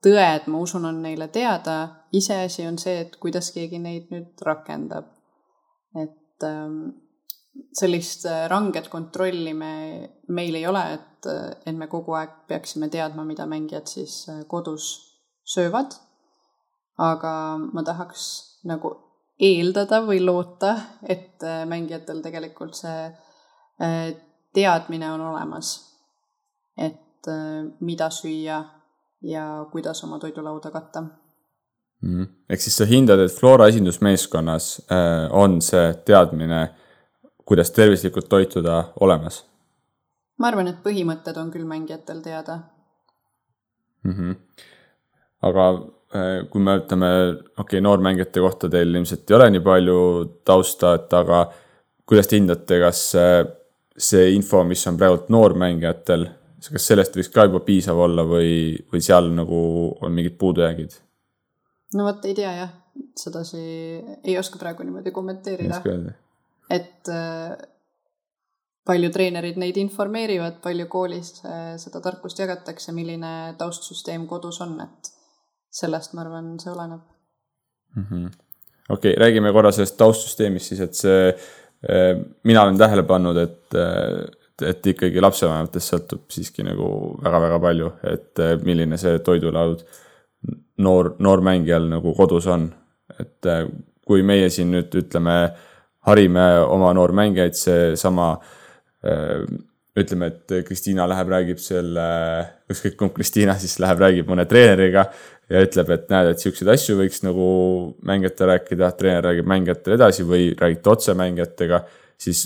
[0.04, 1.78] tavatõed, ma usun, on neile teada.
[2.12, 5.04] iseasi on see, et kuidas keegi neid nüüd rakendab.
[5.94, 6.90] et ähm,
[7.74, 11.26] sellist äh, ranget kontrolli me, meil ei ole, et,
[11.66, 14.92] et me kogu aeg peaksime teadma, mida mängijad siis äh, kodus
[15.44, 15.96] söövad
[16.98, 17.32] aga
[17.72, 18.24] ma tahaks
[18.66, 18.92] nagu
[19.38, 20.74] eeldada või loota,
[21.06, 24.08] et äh, mängijatel tegelikult see äh,
[24.54, 25.76] teadmine on olemas,
[26.74, 28.58] et äh, mida süüa
[29.22, 31.02] ja kuidas oma toidulauda katta
[32.02, 32.26] mm..
[32.50, 34.70] ehk siis sa hindad, et Flora esindusmeeskonnas
[35.30, 36.68] on see teadmine,
[37.44, 39.44] kuidas tervislikult toituda, olemas?
[40.38, 42.60] ma arvan, et põhimõtted on küll mängijatel teada
[44.04, 44.12] mm.
[44.12, 44.36] -hmm.
[45.50, 45.70] aga
[46.08, 49.96] Äh, kui me ütleme, okei okay,, noormängijate kohta teil ilmselt ei ole nii palju
[50.48, 51.42] tausta, et aga
[52.08, 53.02] kuidas te hindate, kas
[54.08, 56.24] see info, mis on praegult noormängijatel,
[56.66, 59.58] kas sellest võiks ka juba piisav olla või, või seal nagu
[60.02, 60.96] on mingid puudujäägid?
[61.94, 62.72] no vot, ei tea jah,
[63.18, 63.60] sedasi
[64.24, 65.80] ei oska praegu niimoodi kommenteerida.
[66.70, 67.52] et äh,
[68.88, 75.12] palju treenerid neid informeerivad, palju koolis äh, seda tarkust jagatakse, milline taustsüsteem kodus on, et
[75.78, 77.04] sellest, ma arvan, see oleneb
[77.96, 78.26] mm -hmm..
[78.88, 81.28] okei okay,, räägime korra sellest taustsüsteemist siis, et see,
[81.88, 82.12] eh,
[82.44, 83.78] mina olen tähele pannud, et,
[84.66, 86.88] et ikkagi lapsevanematest sõltub siiski nagu
[87.22, 89.84] väga-väga palju, et eh, milline see toidulaud
[90.84, 92.70] noor, noormängijal nagu kodus on.
[93.18, 93.46] et
[94.06, 95.32] kui meie siin nüüd ütleme,
[96.06, 98.28] harime oma noormängijaid, seesama
[99.98, 102.04] ütleme, et Kristiina läheb, räägib selle,
[102.70, 105.06] ükskõik kumb Kristiina siis läheb, räägib mõne treeneriga
[105.48, 107.48] ja ütleb, et näed, et siukseid asju võiks nagu
[108.06, 111.82] mängijatele rääkida, treener räägib mängijatele edasi või räägite otse mängijatega,
[112.20, 112.44] siis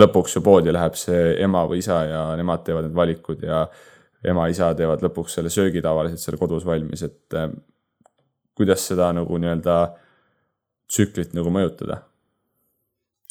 [0.00, 3.64] lõpuks ju poodi läheb see ema või isa ja nemad teevad need valikud ja
[4.24, 7.50] ema-isa teevad lõpuks selle söögi tavaliselt seal kodus valmis, et äh,
[8.56, 9.78] kuidas seda nagu nii-öelda
[10.90, 12.02] tsüklit nagu mõjutada?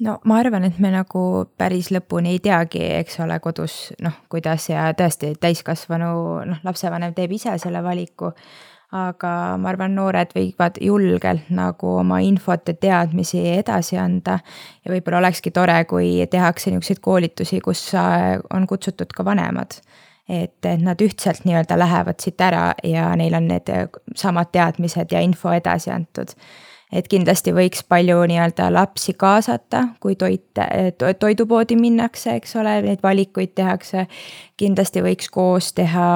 [0.04, 1.24] No ma arvan, et me nagu
[1.58, 6.14] päris lõpuni ei teagi, eks ole, kodus noh, kuidas ja tõesti täiskasvanu
[6.50, 8.32] noh, lapsevanem teeb ise selle valiku
[8.94, 14.40] aga ma arvan, noored võivad julgelt nagu oma infot ja teadmisi edasi anda.
[14.86, 17.92] ja võib-olla olekski tore, kui tehakse niisuguseid koolitusi, kus
[18.54, 19.80] on kutsutud ka vanemad.
[20.30, 23.68] et, nad ühtselt nii-öelda lähevad siit ära ja neil on need
[24.16, 26.32] samad teadmised ja info edasi antud.
[26.94, 33.04] Et kindlasti võiks palju nii-öelda lapsi kaasata, kui toit to,, toidupoodi minnakse, eks ole, neid
[33.04, 34.08] valikuid tehakse.
[34.58, 36.10] kindlasti võiks koos teha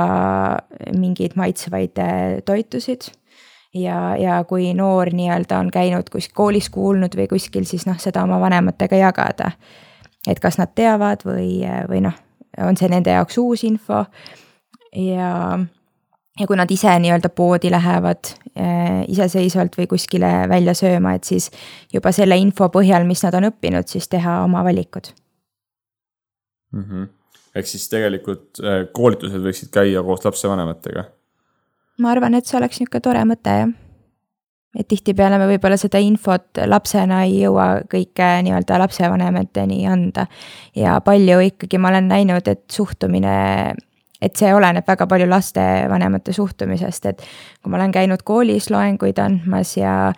[0.95, 3.09] mingeid maitsvaid äh, toitusid
[3.73, 8.23] ja, ja kui noor nii-öelda on käinud kus koolis kuulnud või kuskil, siis noh, seda
[8.23, 9.51] oma vanematega jagada.
[10.27, 12.13] et kas nad teavad või, või noh,
[12.61, 14.05] on see nende jaoks uus info
[14.93, 15.59] ja
[16.39, 21.49] ja kui nad ise nii-öelda poodi lähevad äh, iseseisvalt või kuskile välja sööma, et siis
[21.93, 25.11] juba selle info põhjal, mis nad on õppinud, siis teha oma valikud
[26.73, 26.83] mm.
[26.83, 27.07] -hmm.
[27.55, 31.03] ehk siis tegelikult äh, koolitused võiksid käia koos lapsevanematega?
[31.97, 33.73] ma arvan, et see oleks niisugune tore mõte, jah.
[34.77, 40.27] et tihtipeale me võib-olla seda infot lapsena ei jõua kõike nii-öelda lapsevanemateni anda.
[40.75, 43.73] ja palju ikkagi ma olen näinud, et suhtumine
[44.21, 47.23] et see oleneb väga palju lastevanemate suhtumisest, et
[47.61, 50.13] kui ma olen käinud koolis loenguid andmas ja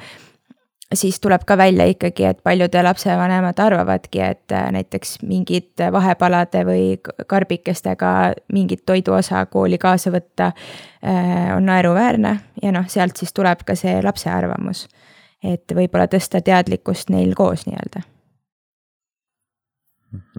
[0.93, 6.85] siis tuleb ka välja ikkagi, et paljude lapsevanemad arvavadki, et äh, näiteks mingid vahepalade või
[7.27, 13.75] karbikestega mingit toiduosa kooli kaasa võtta äh, on naeruväärne ja noh, sealt siis tuleb ka
[13.75, 14.87] see lapse arvamus.
[15.43, 18.01] et võib-olla tõsta teadlikkust neil koos nii-öelda.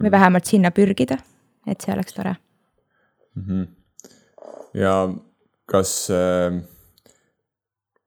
[0.03, 1.19] või vähemalt sinna pürgida,
[1.67, 2.35] et see oleks tore
[3.37, 3.45] mm.
[3.47, 3.67] -hmm.
[4.75, 4.95] ja
[5.71, 6.61] kas äh,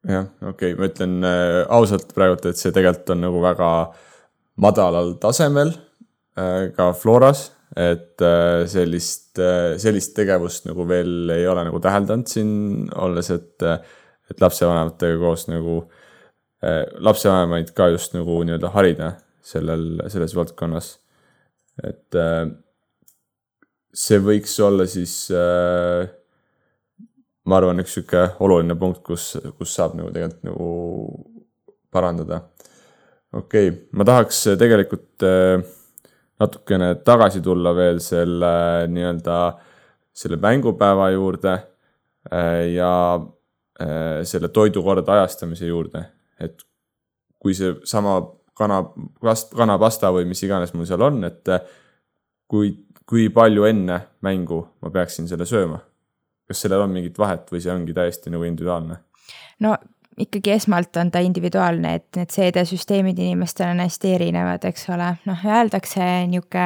[0.08, 3.72] jah, okei okay,, ma ütlen äh, ausalt praegult, et see tegelikult on nagu väga
[4.62, 5.74] madalal tasemel
[6.38, 12.30] äh, ka Floras, et äh, sellist äh,, sellist tegevust nagu veel ei ole nagu täheldanud
[12.30, 13.80] siin olles, et äh,,
[14.32, 15.80] et lapsevanematega koos nagu
[16.64, 19.14] äh,, lapsevanemaid ka just nagu nii-öelda harida
[19.44, 20.98] sellel, selles valdkonnas.
[21.84, 22.46] et äh,
[23.94, 26.10] see võiks olla siis äh,
[27.46, 30.68] ma arvan, üks sihuke oluline punkt, kus, kus saab nagu tegelikult nagu
[31.94, 32.42] parandada.
[33.34, 35.62] okei okay., ma tahaks tegelikult äh,
[36.42, 38.54] natukene tagasi tulla veel selle
[38.92, 39.38] nii-öelda
[40.14, 42.94] selle mängupäeva juurde äh, ja
[43.82, 46.06] äh, selle toidukorda ajastamise juurde,
[46.40, 46.64] et
[47.44, 48.22] kui see sama
[48.56, 48.80] kana,
[49.58, 51.52] kanapasta või mis iganes mul seal on, et
[52.48, 52.72] kui
[53.10, 55.80] kui palju enne mängu ma peaksin selle sööma?
[56.48, 59.00] kas sellel on mingit vahet või see ongi täiesti nagu individuaalne?
[59.64, 59.76] no
[60.18, 65.46] ikkagi esmalt on ta individuaalne, et need seedesüsteemid inimestel on hästi erinevad, eks ole, noh,
[65.56, 66.66] öeldakse nihuke,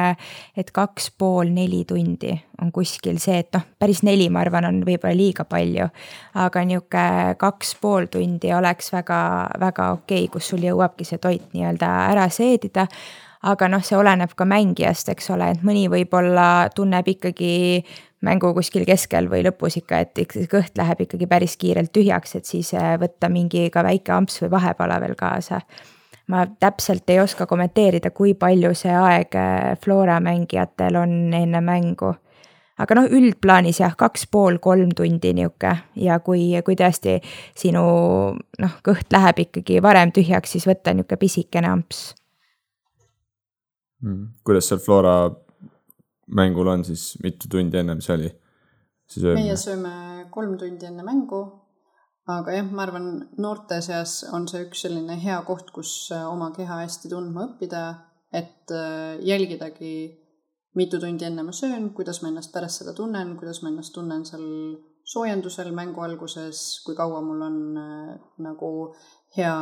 [0.58, 4.82] et kaks pool neli tundi on kuskil see, et noh, päris neli, ma arvan, on
[4.86, 5.88] võib-olla liiga palju.
[6.34, 7.06] aga nihuke
[7.38, 9.20] kaks pool tundi oleks väga,
[9.60, 12.88] väga okei okay,, kus sul jõuabki see toit nii-öelda ära seedida
[13.42, 17.84] aga noh, see oleneb ka mängijast, eks ole, et mõni võib-olla tunneb ikkagi
[18.26, 20.18] mängu kuskil keskel või lõpus ikka, et
[20.50, 24.54] kõht läheb ikkagi päris kiirelt tühjaks, et siis äh, võtta mingi ka väike amps või
[24.56, 25.60] vahepala veel kaasa.
[26.28, 32.14] ma täpselt ei oska kommenteerida, kui palju see aeg äh, Flora mängijatel on enne mängu
[32.78, 37.18] aga noh, üldplaanis jah, kaks pool, kolm tundi nihuke ja kui, kui tõesti
[37.58, 37.82] sinu
[38.34, 42.12] noh, kõht läheb ikkagi varem tühjaks, siis võtta nihuke pisikene amps.
[44.44, 45.30] Kuidas seal Flora
[46.28, 48.30] mängul on siis, mitu tundi ennem see oli?
[49.38, 51.40] meie sööme kolm tundi enne mängu,
[52.28, 53.06] aga jah, ma arvan,
[53.40, 57.84] noorte seas on see üks selline hea koht, kus äh, oma keha hästi tundma õppida,
[58.32, 59.94] et äh, jälgidagi,
[60.76, 64.26] mitu tundi enne ma söön, kuidas ma ennast pärast seda tunnen, kuidas ma ennast tunnen
[64.28, 64.44] seal
[65.08, 68.12] soojendusel mängu alguses, kui kaua mul on äh,
[68.44, 68.72] nagu
[69.38, 69.56] hea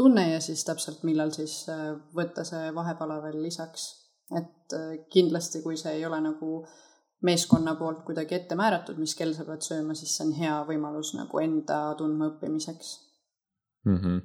[0.00, 3.88] tunne ja siis täpselt, millal siis äh, võtta see vahepala veel lisaks.
[4.30, 6.60] et äh, kindlasti, kui see ei ole nagu
[7.26, 11.12] meeskonna poolt kuidagi ette määratud, mis kell sa pead sööma, siis see on hea võimalus
[11.18, 12.92] nagu enda tundmaõppimiseks
[13.84, 13.96] mm.
[13.96, 14.20] -hmm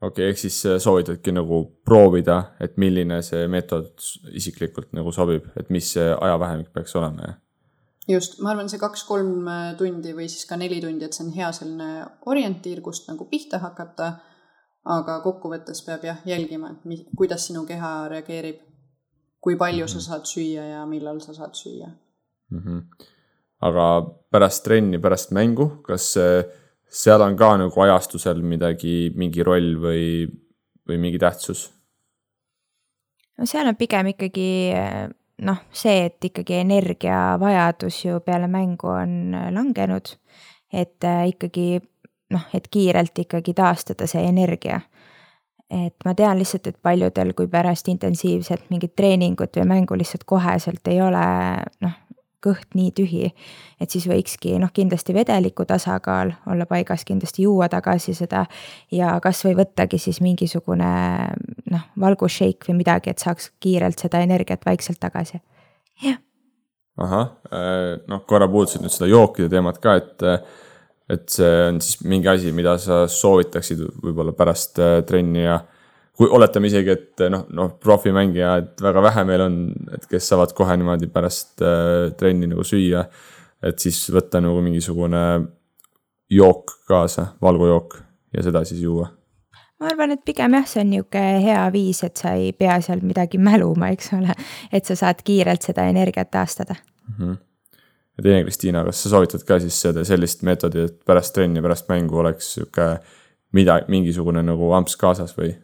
[0.00, 3.92] okei okay,, ehk siis äh, soovitadki nagu proovida, et milline see meetod
[4.32, 7.36] isiklikult nagu sobib, et mis see ajavahemik peaks olema, jah?
[8.08, 9.44] just, ma arvan, see kaks-kolm
[9.78, 11.90] tundi või siis ka neli tundi, et see on hea selline
[12.32, 14.14] orientiir, kust nagu pihta hakata
[14.84, 18.60] aga kokkuvõttes peab jah jälgima, et mis, kuidas sinu keha reageerib,
[19.40, 20.06] kui palju sa mhm.
[20.06, 21.88] saad süüa ja millal sa saad süüa
[22.50, 22.58] mm.
[22.58, 23.06] -hmm.
[23.60, 23.86] aga
[24.30, 26.14] pärast trenni, pärast mängu, kas
[26.88, 30.28] seal on ka nagu ajastusel midagi, mingi roll või,
[30.88, 31.70] või mingi tähtsus?
[33.38, 34.72] no seal on pigem ikkagi
[35.40, 40.12] noh, see, et ikkagi energiavajadus ju peale mängu on langenud,
[40.72, 41.80] et äh, ikkagi
[42.30, 44.80] noh, et kiirelt ikkagi taastada see energia.
[45.70, 50.88] et ma tean lihtsalt, et paljudel, kui pärast intensiivset mingit treeningut või mängu lihtsalt koheselt
[50.90, 51.26] ei ole
[51.80, 51.94] noh,
[52.44, 53.30] kõht nii tühi.
[53.80, 58.46] et siis võikski noh, kindlasti vedeliku tasakaal olla paigas, kindlasti juua tagasi seda
[58.92, 60.90] ja kasvõi võttagi siis mingisugune
[61.70, 65.40] noh, valgusshake või midagi, et saaks kiirelt seda energiat vaikselt tagasi,
[66.02, 66.18] jah.
[66.98, 70.28] ahah, äh, noh korra puudutasid nüüd seda jookide teemat ka, et
[71.10, 75.58] et see on siis mingi asi, mida sa soovitaksid võib-olla pärast äh, trenni ja
[76.20, 79.54] kui oletame isegi, et noh, noh, profimängija, et väga vähe meil on,
[79.94, 83.06] et kes saavad kohe niimoodi pärast äh, trenni nagu süüa.
[83.60, 85.22] et siis võtta nagu mingisugune
[86.32, 87.98] jook kaasa, valgujook
[88.36, 89.10] ja seda siis juua.
[89.80, 93.00] ma arvan, et pigem jah, see on niisugune hea viis, et sa ei pea seal
[93.02, 94.36] midagi mäluma, eks ole.
[94.72, 97.14] et sa saad kiirelt seda energiat taastada mm.
[97.18, 97.38] -hmm.
[98.20, 101.88] Ja teine, Kristiina, kas sa soovitad ka siis seda sellist meetodit, et pärast trenni, pärast
[101.88, 102.90] mängu oleks sihuke
[103.56, 105.54] mida, mingisugune nagu amps kaasas või?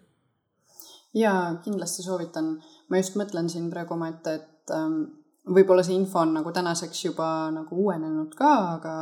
[1.16, 2.57] jaa, kindlasti soovitan.
[2.88, 4.98] ma just mõtlen siin praegu omaette, et ähm,
[5.52, 8.92] võib-olla see info on nagu tänaseks juba nagu uuenenud ka, aga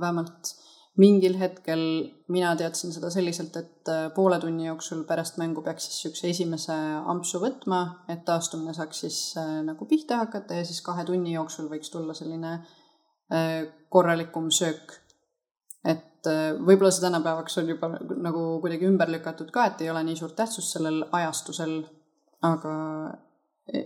[0.00, 0.52] vähemalt
[1.00, 1.80] mingil hetkel
[2.28, 6.76] mina teadsin seda selliselt, et äh, poole tunni jooksul pärast mängu peaks siis niisuguse esimese
[7.12, 7.80] ampsu võtma,
[8.12, 12.16] et taastumine saaks siis äh, nagu pihta hakata ja siis kahe tunni jooksul võiks tulla
[12.16, 12.78] selline äh,
[13.88, 14.92] korralikum söök
[16.22, 20.04] et äh, võib-olla see tänapäevaks on juba nagu kuidagi ümber lükatud ka, et ei ole
[20.06, 21.82] nii suurt tähtsust sellel ajastusel.
[22.42, 22.74] aga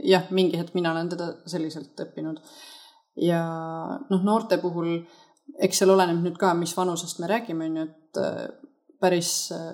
[0.09, 2.41] jah, mingi hetk mina olen teda selliselt õppinud.
[3.21, 3.41] ja
[4.11, 4.99] noh, noorte puhul,
[5.63, 8.45] eks seal oleneb nüüd ka, mis vanusest me räägime, on ju, et äh,
[9.01, 9.73] päris äh,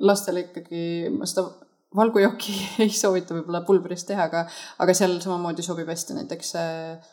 [0.00, 1.48] lastele ikkagi ma seda
[1.94, 4.46] valgujooki ei soovita võib-olla pulbrist teha, aga,
[4.80, 7.12] aga seal samamoodi sobib hästi näiteks äh,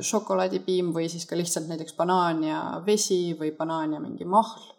[0.00, 4.72] šokolaadipiim või siis ka lihtsalt näiteks banaan ja vesi või banaan ja mingi mahl.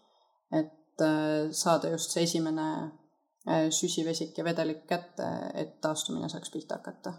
[0.56, 1.04] et
[1.52, 2.68] saada just see esimene
[3.70, 7.14] süsivesik ja vedelik kätte, et taastumine saaks pihta hakata.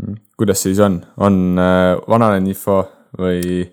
[0.00, 0.16] Hmm.
[0.36, 1.60] kuidas siis on, on
[2.08, 2.78] vananenud info
[3.18, 3.68] või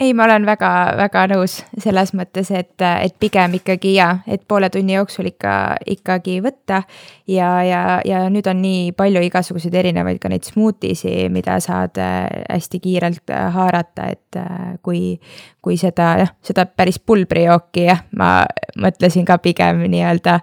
[0.00, 4.94] ei, ma olen väga-väga nõus selles mõttes, et, et pigem ikkagi ja, et poole tunni
[4.94, 5.52] jooksul ikka,
[5.96, 6.82] ikkagi võtta.
[7.26, 12.26] ja, ja, ja nüüd on nii palju igasuguseid erinevaid ka neid smuutisi, mida saad äh,
[12.46, 15.18] hästi kiirelt äh, haarata, et äh, kui,
[15.62, 18.44] kui seda, jah, seda päris pulbrijooki jah, ma
[18.78, 20.38] mõtlesin ka pigem nii-öelda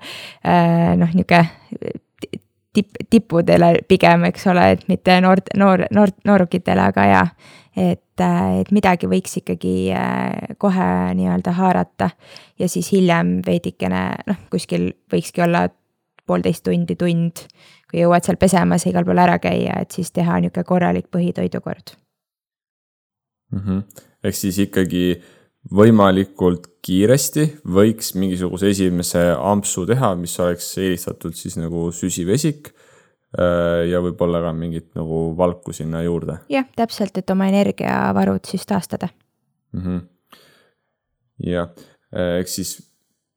[0.99, 1.45] noh, nihuke
[2.75, 7.27] tipp, tippudele pigem, eks ole, et mitte noort, noor, noor, noorukitele, aga jaa
[7.75, 12.09] et, äh, et midagi võiks ikkagi äh, kohe nii-öelda haarata
[12.59, 15.67] ja siis hiljem veidikene noh, kuskil võikski olla
[16.25, 17.45] poolteist tundi, tund,
[17.91, 21.95] kui jõuad seal pesemas ja igal pool ära käia, et siis teha niisugune korralik põhitoidukord
[23.51, 23.59] mm.
[23.59, 23.83] -hmm.
[24.23, 25.05] ehk siis ikkagi
[25.73, 32.74] võimalikult kiiresti võiks mingisuguse esimese ampsu teha, mis oleks eelistatud siis nagu süsivesik
[33.89, 36.37] ja võib-olla ka mingit nagu valku sinna juurde.
[36.49, 39.09] jah, täpselt, et oma energiavarud siis taastada
[39.73, 39.81] mm.
[39.81, 40.01] -hmm.
[41.51, 41.69] jah,
[42.15, 42.77] äh, ehk siis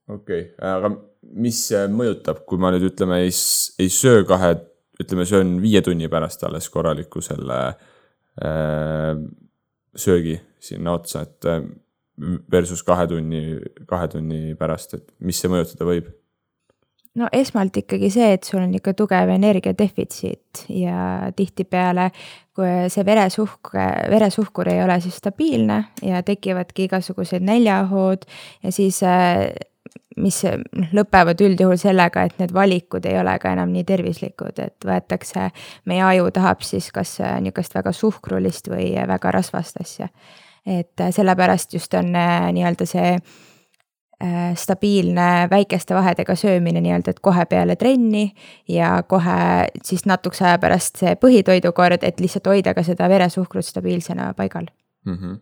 [0.09, 0.92] okei okay., aga
[1.34, 1.61] mis
[1.92, 3.32] mõjutab, kui ma nüüd ütleme, ei,
[3.78, 4.55] ei söö kahe,
[5.03, 9.18] ütleme, söön viie tunni pärast alles korraliku selle äh,
[9.96, 11.62] söögi sinna otsa, et äh,
[12.53, 16.14] versus kahe tunni, kahe tunni pärast, et mis see mõjutada võib?
[17.19, 22.11] No esmalt ikkagi see, et sul on ikka tugev energiadefitsiit ja tihtipeale,
[22.57, 23.73] kui see veresuhk,
[24.11, 28.27] veresuhkur ei ole siis stabiilne ja tekivadki igasugused näljahood
[28.62, 29.03] ja siis
[30.19, 34.87] mis noh, lõpevad üldjuhul sellega, et need valikud ei ole ka enam nii tervislikud, et
[34.87, 35.51] võetakse,
[35.89, 40.11] meie aju tahab siis kas niisugust väga suhkrulist või väga rasvast asja.
[40.66, 43.58] et sellepärast just on nii-öelda see Äh,
[44.59, 48.25] stabiilne väikeste vahedega söömine nii-öelda, et kohe peale trenni
[48.69, 54.33] ja kohe siis natukese aja pärast see põhitoidukord, et lihtsalt hoida ka seda veresuhkrut stabiilsena
[54.35, 54.66] paigal
[55.07, 55.14] mm.
[55.14, 55.37] -hmm.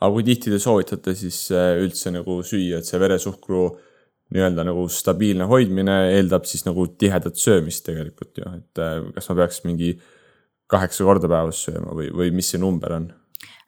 [0.00, 3.62] aga kui tihti te soovitate siis äh, üldse nagu süüa, et see veresuhkru
[4.34, 9.38] nii-öelda nagu stabiilne hoidmine eeldab siis nagu tihedat söömist tegelikult ju, et äh, kas ma
[9.44, 9.94] peaks mingi
[10.66, 13.12] kaheksa korda päevas sööma või, või mis see number on?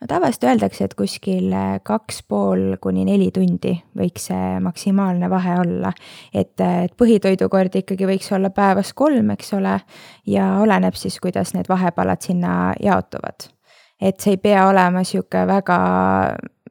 [0.01, 5.59] No tavaliselt öeldakse, et kuskil äh, kaks pool kuni neli tundi võiks see maksimaalne vahe
[5.61, 5.93] olla.
[6.33, 9.79] et, äh, et põhitoidukord ikkagi võiks olla päevas kolm, eks ole,
[10.27, 13.51] ja oleneb siis, kuidas need vahepalad sinna jaotuvad.
[14.01, 15.77] et see ei pea olema sihuke väga,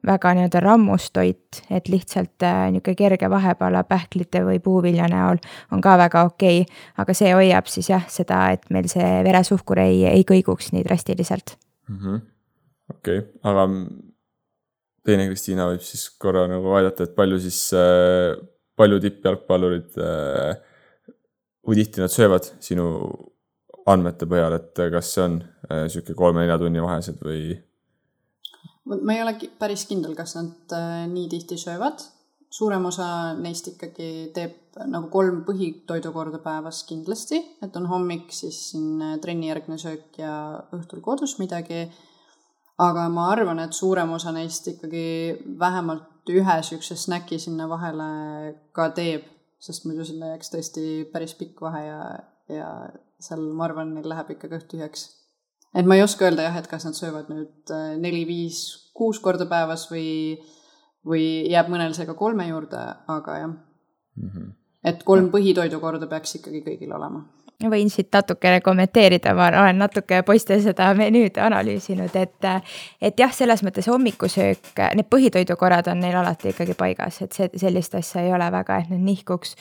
[0.06, 5.38] väga nii-öelda rammus toit, et lihtsalt äh, niisugune kerge vahepala pähklite või puuvilja näol
[5.70, 6.82] on ka väga okei okay,.
[6.98, 11.56] aga see hoiab siis jah, seda, et meil see veresuhkur ei, ei kõiguks nii drastiliselt
[11.88, 11.96] mm.
[11.96, 12.29] -hmm
[13.00, 13.66] okei okay., aga
[15.06, 18.36] teine Kristiina võib siis korra nagu aidata, et palju siis, äh,
[18.78, 21.16] palju tippjalgpallurid, äh,
[21.64, 22.86] kui tihti nad söövad sinu
[23.90, 25.40] andmete põhjal, et kas see on
[25.70, 27.58] niisugune kolme-nelja tunni vahesed või?
[28.90, 30.74] ma ei ole päris kindel, kas nad
[31.10, 32.02] nii tihti söövad
[32.50, 33.06] suurem osa
[33.38, 40.18] neist ikkagi teeb nagu kolm põhitoidukorda päevas kindlasti, et on hommik, siis siin trennijärgne söök
[40.20, 40.34] ja
[40.74, 41.86] õhtul kodus midagi.
[42.80, 45.04] Aga ma arvan, et suurem osa neist ikkagi
[45.60, 48.10] vähemalt ühe niisuguse snäki sinna vahele
[48.76, 49.24] ka teeb,
[49.60, 52.02] sest muidu sinna jääks tõesti päris pikk vahe ja,
[52.48, 52.68] ja
[53.20, 55.08] seal ma arvan, neil läheb ikka kõht tühjaks.
[55.74, 58.62] et ma ei oska öelda jah, et kas nad söövad nüüd neli, viis,
[58.96, 60.38] kuus korda päevas või
[61.06, 64.28] või jääb mõnel see ka kolme juurde, aga jah mm.
[64.28, 64.48] -hmm.
[64.84, 67.24] et kolm põhitoidukorda peaks ikkagi kõigil olema
[67.68, 72.48] võin siit natukene kommenteerida, ma olen natuke poiste seda menüüd analüüsinud, et,
[73.02, 77.94] et jah, selles mõttes hommikusöök, need põhitoidukorrad on neil alati ikkagi paigas, et see, sellist
[77.98, 79.56] asja ei ole väga, et need nihkuks.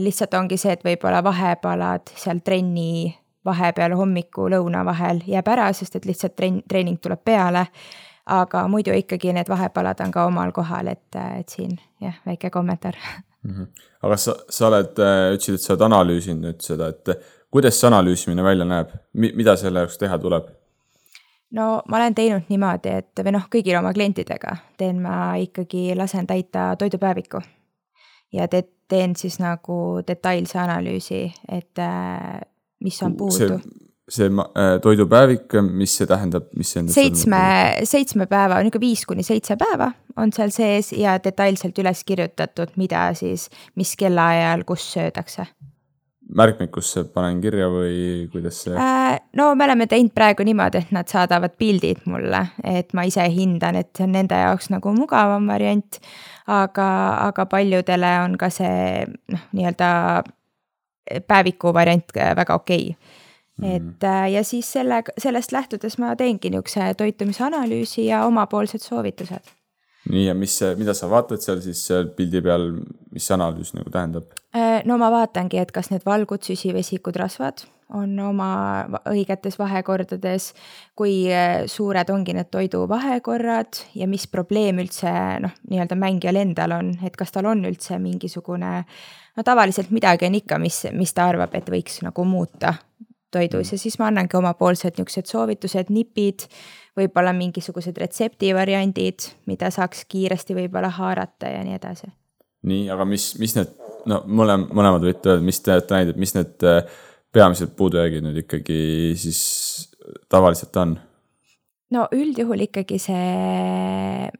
[0.00, 3.10] Lihtsalt ongi see, et võib-olla vahepalad seal trenni
[3.44, 7.66] vahepeal hommiku, lõuna vahel jääb ära, sest et lihtsalt trenn, treening tuleb peale
[8.30, 12.96] aga muidu ikkagi need vahepalad on ka omal kohal, et, et siin jah, väike kommentaar
[13.42, 13.50] mm.
[13.50, 13.66] -hmm.
[14.02, 17.12] aga sa, sa oled, äh, ütlesid, et sa oled analüüsinud nüüd seda, et
[17.50, 20.50] kuidas see analüüsimine välja näeb, mida selle jaoks teha tuleb?
[21.50, 26.26] no ma olen teinud niimoodi, et või noh, kõigil oma klientidega teen ma ikkagi, lasen
[26.26, 27.40] täita toidupäeviku.
[28.32, 32.40] ja te, teen siis nagu detailse analüüsi, et äh,
[32.80, 37.42] mis on puudu see äh, toidupäevik, mis see tähendab, mis see endast seitsme,
[37.88, 43.10] seitsme päeva, niisugune viis kuni seitse päeva on seal sees ja detailselt üles kirjutatud, mida
[43.18, 43.48] siis,
[43.78, 45.46] mis kellaajal, kus söödakse
[46.36, 49.18] märkmikusse panen kirja või kuidas see äh,?
[49.36, 53.80] no me oleme teinud praegu niimoodi, et nad saadavad pildid mulle, et ma ise hindan,
[53.80, 56.00] et see on nende jaoks nagu mugavam variant.
[56.46, 56.86] aga,
[57.30, 59.90] aga paljudele on ka see noh, nii-öelda
[61.26, 63.18] päeviku variant väga okei okay.
[63.66, 69.56] Et äh, ja siis selle, sellest lähtudes ma teengi niisuguse toitumisanalüüsi ja omapoolsed soovitused.
[70.10, 72.70] nii, ja mis, mida sa vaatad seal siis seal pildi peal,
[73.12, 74.32] mis see analüüs nagu tähendab?
[74.56, 78.50] Äh, no ma vaatangi, et kas need valgud, süsivesikud, rasvad on oma
[79.10, 80.52] õigetes vahekordades,
[80.98, 85.10] kui äh, suured ongi need toidu vahekorrad ja mis probleem üldse
[85.42, 88.72] noh, nii-öelda mängijal endal on, et kas tal on üldse mingisugune
[89.36, 92.74] no tavaliselt midagi on ikka, mis, mis ta arvab, et võiks nagu muuta
[93.30, 93.74] toidus mm.
[93.74, 96.46] ja siis ma annangi omapoolsed niisugused soovitused, nipid,
[96.98, 102.10] võib-olla mingisugused retseptivariandid, mida saaks kiiresti võib-olla haarata ja nii edasi.
[102.70, 103.76] nii, aga mis, mis need,
[104.10, 106.82] no mõlem-, mõlemad võite öelda, mis te olete näinud, et mis need äh,
[107.32, 108.80] peamised puudujäägid nüüd ikkagi
[109.20, 109.40] siis
[110.28, 110.98] tavaliselt on?
[111.94, 114.30] no üldjuhul ikkagi see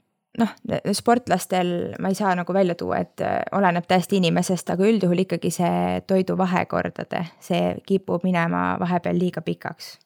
[0.41, 0.53] noh,
[0.97, 1.73] sportlastel
[2.03, 6.01] ma ei saa nagu välja tuua, et äh, oleneb täiesti inimesest, aga üldjuhul ikkagi see
[6.09, 9.99] toidu vahekordade, see kipub minema vahepeal liiga pikaks.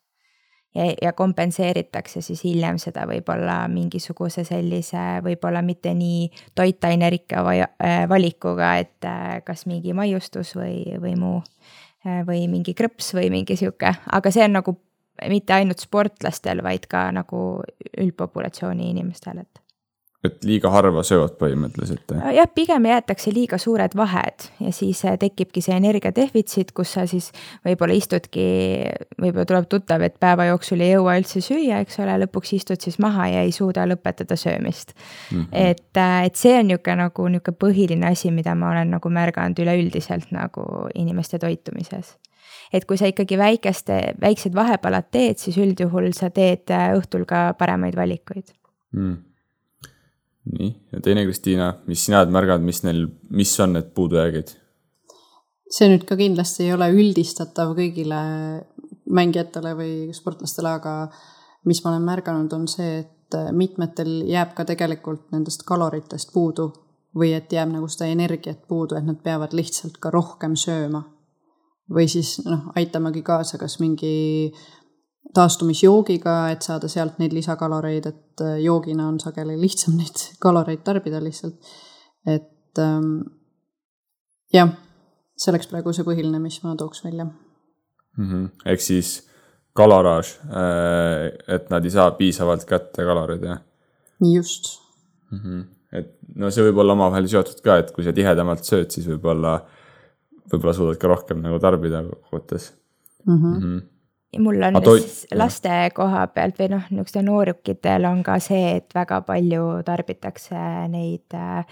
[0.75, 8.77] ja, ja kompenseeritakse siis hiljem seda võib-olla mingisuguse sellise võib-olla mitte nii toitainerikka äh, valikuga,
[8.83, 11.43] et äh, kas mingi maiustus või, või muu.
[12.05, 14.75] või mingi krõps või mingi sihuke, aga see on nagu
[15.31, 17.39] mitte ainult sportlastel, vaid ka nagu
[17.97, 19.64] üldpopulatsiooni inimestel, et
[20.25, 22.15] et liiga harva söövad põhimõtteliselt?
[22.35, 27.31] jah, pigem jäetakse liiga suured vahed ja siis äh, tekibki see energiadefitsiit, kus sa siis
[27.67, 28.47] võib-olla istudki,
[29.21, 32.99] võib-olla tuleb tuttav, et päeva jooksul ei jõua üldse süüa, eks ole, lõpuks istud siis
[33.03, 35.41] maha ja ei suuda lõpetada söömist mm.
[35.41, 35.49] -hmm.
[35.53, 39.61] et, äh, et see on niisugune nagu niisugune põhiline asi, mida ma olen nagu märganud
[39.61, 42.17] üleüldiselt nagu inimeste toitumises
[42.73, 47.53] et kui sa ikkagi väikeste, väiksed vahepalad teed, siis üldjuhul sa teed äh, õhtul ka
[47.59, 48.57] paremaid valikuid
[48.97, 49.34] mm
[50.53, 54.53] nii, ja teine Kristiina, mis sina oled märganud, mis neil, mis on need puudujäägid?
[55.75, 58.21] see nüüd ka kindlasti ei ole üldistatav kõigile
[59.15, 60.93] mängijatele või sportlastele, aga
[61.69, 66.69] mis ma olen märganud, on see, et mitmetel jääb ka tegelikult nendest kaloritest puudu
[67.19, 71.05] või et jääb nagu seda energiat puudu, et nad peavad lihtsalt ka rohkem sööma.
[71.91, 74.53] või siis noh, aitamagi kaasa kas mingi
[75.33, 81.23] taastumisjoogiga, et saada sealt neid lisakaloreid, et äh, joogina on sageli lihtsam neid kaloreid tarbida
[81.23, 81.57] lihtsalt.
[82.27, 83.21] et ähm,
[84.53, 84.73] jah,
[85.37, 88.27] see oleks praegu see põhiline, mis ma tooks välja mm.
[88.27, 88.49] -hmm.
[88.73, 89.29] ehk siis
[89.75, 93.63] kaloraaž, äh, et nad ei saa piisavalt kätte kaloreid, jah?
[94.35, 94.81] just
[95.31, 95.39] mm.
[95.39, 95.65] -hmm.
[95.93, 99.59] et no see võib olla omavahel seotud ka, et kui sa tihedamalt sööd, siis võib-olla,
[100.53, 102.73] võib-olla suudad ka rohkem nagu tarbida kokkuvõttes
[103.27, 103.35] mm.
[103.35, 103.59] -hmm.
[103.59, 103.94] Mm -hmm
[104.39, 105.01] mul on toi...
[105.35, 110.61] laste koha pealt või noh, niisugustel noorukitel on ka see, et väga palju tarbitakse
[110.93, 111.65] neid äh,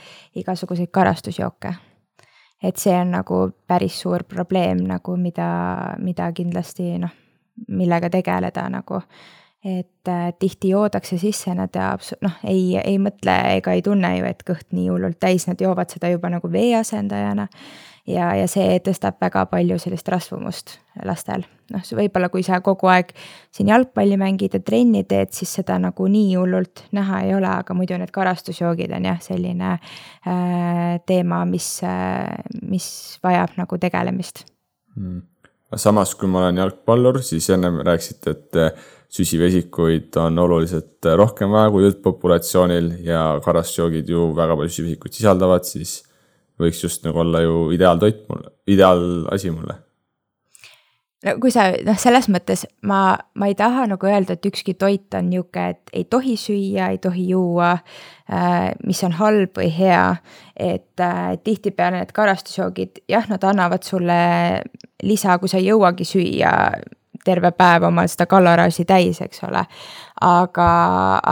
[0.42, 1.74] igasuguseid karastusjooke.
[2.62, 7.14] et see on nagu päris suur probleem nagu, mida, mida kindlasti noh,
[7.68, 9.02] millega tegeleda nagu
[9.64, 11.76] et äh, tihti joodakse sisse, nad
[12.20, 15.90] noh, ei, ei mõtle ega ei tunne ju, et kõht nii hullult täis, nad joovad
[15.94, 17.46] seda juba nagu vee asendajana
[18.08, 20.76] ja, ja see tõstab väga palju sellist rasvumust
[21.06, 21.44] lastel.
[21.72, 23.12] noh, võib-olla kui sa kogu aeg
[23.54, 27.76] siin jalgpalli mängid ja trenni teed, siis seda nagu nii hullult näha ei ole, aga
[27.76, 32.88] muidu need karastusjoogid on jah, selline äh, teema, mis äh,, mis
[33.24, 34.44] vajab nagu tegelemist
[34.96, 35.22] mm..
[35.76, 41.70] samas, kui ma olen jalgpallur, siis ennem rääkisite, et äh, süsivesikuid on oluliselt rohkem vaja
[41.70, 46.00] kui üldpopulatsioonil ja karastusjoogid ju väga palju süsivesikuid sisaldavad, siis
[46.62, 49.76] võiks just nagu olla ju ideaaltoit mulle, ideaalasi mulle.
[51.26, 55.14] no kui sa noh, selles mõttes ma, ma ei taha nagu öelda, et ükski toit
[55.18, 60.16] on nihuke, et ei tohi süüa, ei tohi juua äh,, mis on halb või hea.
[60.56, 64.18] et äh, tihtipeale need karastusjoogid, jah, nad annavad sulle
[65.02, 66.52] lisa, kui sa ei jõuagi süüa
[67.24, 69.62] terve päev oma seda kaloraaži täis, eks ole.
[70.22, 70.70] Aga,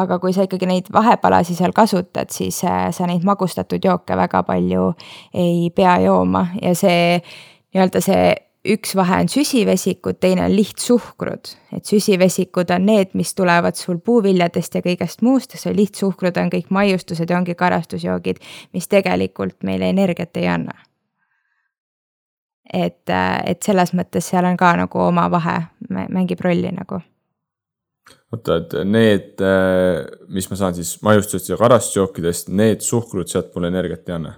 [0.02, 4.42] aga kui sa ikkagi neid vahepalasi seal kasutad, siis äh, sa neid magustatud jooke väga
[4.48, 4.92] palju
[5.34, 8.30] ei pea jooma ja see nii-öelda see
[8.70, 11.54] üks vahe on süsivesikud, teine on lihtsuhkrud.
[11.72, 16.68] et süsivesikud on need, mis tulevad sul puuviljadest ja kõigest muust see lihtsuhkrud on kõik
[16.68, 18.42] maiustused ja ongi karastusjoogid,
[18.76, 20.76] mis tegelikult meile energiat ei anna
[22.72, 25.56] et, äh, et selles mõttes seal on ka nagu oma vahe,
[25.90, 27.00] mängib rolli nagu.
[28.34, 33.72] Oota, et need, äh, mis ma saan siis maiustustest ja karastusjookidest, need suhkrud sealt mulle
[33.74, 34.36] energiat ei anna?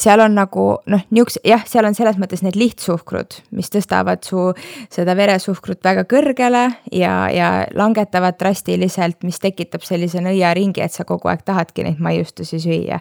[0.00, 4.50] seal on nagu noh, niisuguse jah, seal on selles mõttes need lihtsuhkrud, mis tõstavad su
[4.92, 6.62] seda veresuhkrut väga kõrgele
[6.92, 12.60] ja, ja langetavad drastiliselt, mis tekitab sellise nõiaringi, et sa kogu aeg tahadki neid maiustusi
[12.62, 13.00] süüa.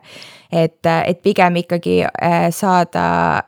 [0.51, 3.43] et, et pigem ikkagi äh, saada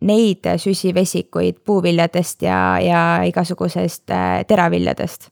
[0.00, 5.28] neid süsivesikuid puuviljadest ja, ja igasugusest äh, teraviljadest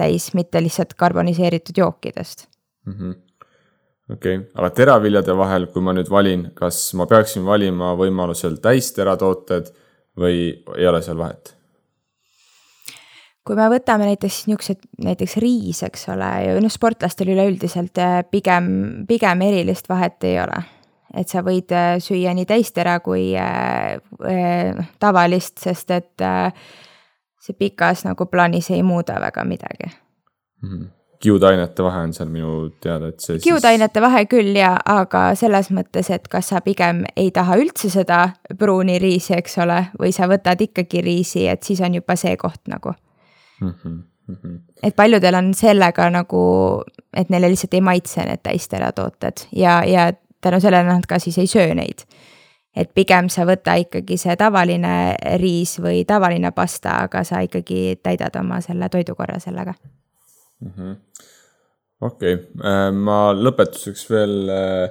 [0.00, 2.48] täis, mitte lihtsalt karboniseeritud jookidest
[2.86, 2.92] mm.
[2.92, 3.14] -hmm
[4.10, 9.72] okei okay., aga teraviljade vahel, kui ma nüüd valin, kas ma peaksin valima võimalusel täisteratooted
[10.20, 11.54] või ei ole seal vahet?
[13.44, 19.04] kui me võtame näiteks niisugused, näiteks riis, eks ole, ja noh, sportlastel üleüldiselt äh, pigem,
[19.08, 20.62] pigem erilist vahet ei ole
[21.14, 26.50] et sa võid äh, süüa nii täistera kui äh, äh, tavalist, sest et äh,
[27.44, 29.90] see pikas nagu plaanis ei muuda väga midagi
[30.62, 30.86] mm.
[31.22, 33.38] kiudainete vahe on seal minu teada, et see.
[33.44, 34.06] kiudainete siis...
[34.06, 38.24] vahe küll ja, aga selles mõttes, et kas sa pigem ei taha üldse seda
[38.58, 42.62] pruuni riisi, eks ole, või sa võtad ikkagi riisi, et siis on juba see koht
[42.72, 42.94] nagu
[43.60, 43.70] mm.
[43.70, 44.02] -hmm.
[44.26, 44.60] Mm -hmm.
[44.82, 46.82] et paljudel on sellega nagu,
[47.12, 51.46] et neile lihtsalt ei maitse need täisteratooted ja, ja tänu sellele nad ka siis ei
[51.46, 52.06] söö neid.
[52.76, 58.34] Et pigem sa võta ikkagi see tavaline riis või tavaline pasta, aga sa ikkagi täidad
[58.40, 60.96] oma selle toidukorra sellega mm -hmm..
[62.00, 64.88] okei okay., äh, ma lõpetuseks veel äh,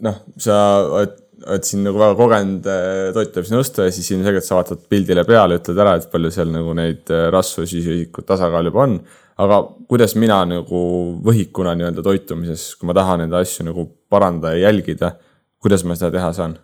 [0.00, 5.24] noh, sa oled, oled siin nagu väga kogenud äh, toitumisnõustaja, siis ilmselgelt sa vaatad pildile
[5.24, 9.00] peale, ütled ära, et palju seal nagu neid rasvu, süsiühikut, tasakaal juba on
[9.40, 10.80] aga kuidas mina nagu
[11.24, 15.14] võhikuna nii-öelda toitumises, kui ma tahan neid asju nagu parandada ja jälgida,
[15.62, 16.58] kuidas ma seda teha saan?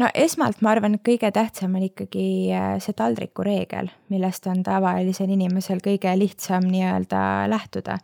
[0.00, 2.26] no esmalt ma arvan, et kõige tähtsam on ikkagi
[2.56, 7.98] äh, see taldriku reegel, millest on tavalisel inimesel kõige lihtsam nii-öelda lähtuda.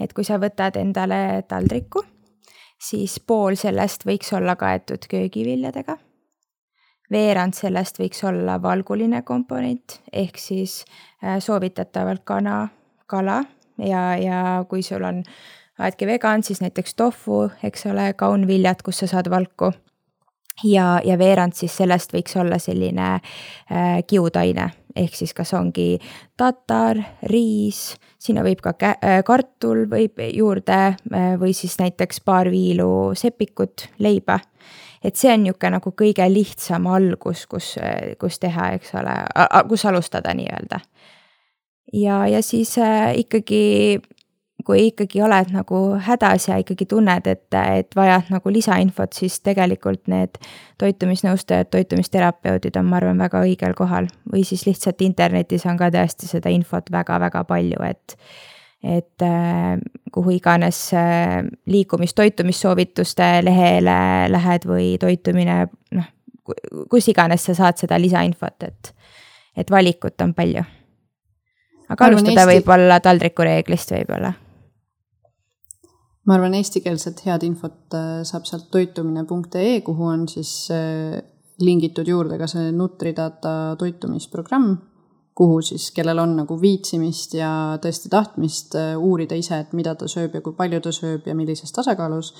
[0.00, 2.04] et kui sa võtad endale taldriku,
[2.78, 5.98] siis pool sellest võiks olla kaetud köögiviljadega
[7.12, 10.82] veerand sellest võiks olla valguline komponent ehk siis
[11.24, 12.68] äh, soovitatavalt kana,
[13.06, 13.42] kala
[13.78, 15.22] ja, ja kui sul on,
[15.78, 19.72] oledki vegan, siis näiteks tofu, eks ole, kaunviljad, kust sa saad valku.
[20.64, 25.98] ja, ja veerand siis sellest võiks olla selline äh, kiudaine ehk siis kas ongi
[26.36, 26.98] tatar,
[27.30, 33.88] riis, sinna võib ka äh, kartul võib juurde äh, või siis näiteks paar viilu sepikut,
[34.02, 34.40] leiba
[35.04, 37.76] et see on niisugune nagu kõige lihtsam algus, kus,
[38.18, 39.14] kus teha, eks ole,
[39.70, 40.80] kus alustada nii-öelda.
[41.92, 44.00] ja, ja siis äh, ikkagi,
[44.68, 50.02] kui ikkagi oled nagu hädas ja ikkagi tunned, et, et vajad nagu lisainfot, siis tegelikult
[50.12, 50.36] need
[50.80, 54.10] toitumisnõustajad, toitumisterapeudid on, ma arvan, väga õigel kohal.
[54.28, 58.18] või siis lihtsalt internetis on ka tõesti seda infot väga-väga palju, et
[58.84, 59.80] et äh,
[60.14, 63.96] kuhu iganes äh, liikumis-toitumissoovituste lehele
[64.30, 65.56] lähed või toitumine,
[65.96, 66.10] noh,
[66.92, 68.92] kus iganes sa saad seda lisainfot, et,
[69.56, 70.66] et valikut on palju.
[71.88, 72.52] aga alustada Eesti...
[72.52, 74.34] võib-olla taldrikureeglist võib-olla
[76.28, 81.16] ma arvan, eestikeelset head infot äh, saab sealt toitumine.ee, kuhu on siis äh,
[81.64, 84.74] lingitud juurde ka see Nutridata toitumisprogramm,
[85.38, 87.50] kuhu siis, kellel on nagu viitsimist ja
[87.80, 91.36] tõesti tahtmist äh, uurida ise, et mida ta sööb ja kui palju ta sööb ja
[91.38, 92.34] millises tasakaalus,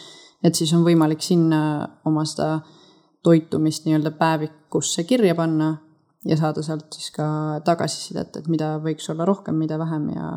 [0.44, 1.62] et siis on võimalik sinna
[2.06, 2.58] oma seda
[3.24, 5.72] toitumist nii-öelda päevikusse kirja panna
[6.28, 7.24] ja saada sealt siis ka
[7.64, 10.28] tagasisidet, et mida võiks olla rohkem, mida vähem ja,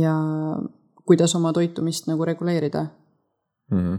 [0.00, 0.16] ja
[1.06, 2.86] kuidas oma toitumist nagu reguleerida
[3.70, 3.78] mm.
[3.78, 3.98] -hmm.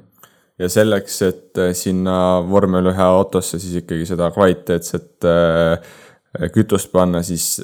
[0.60, 7.24] ja selleks, et äh, sinna vormel ühe autosse siis ikkagi seda kvaliteetset äh, kütust panna,
[7.24, 7.58] siis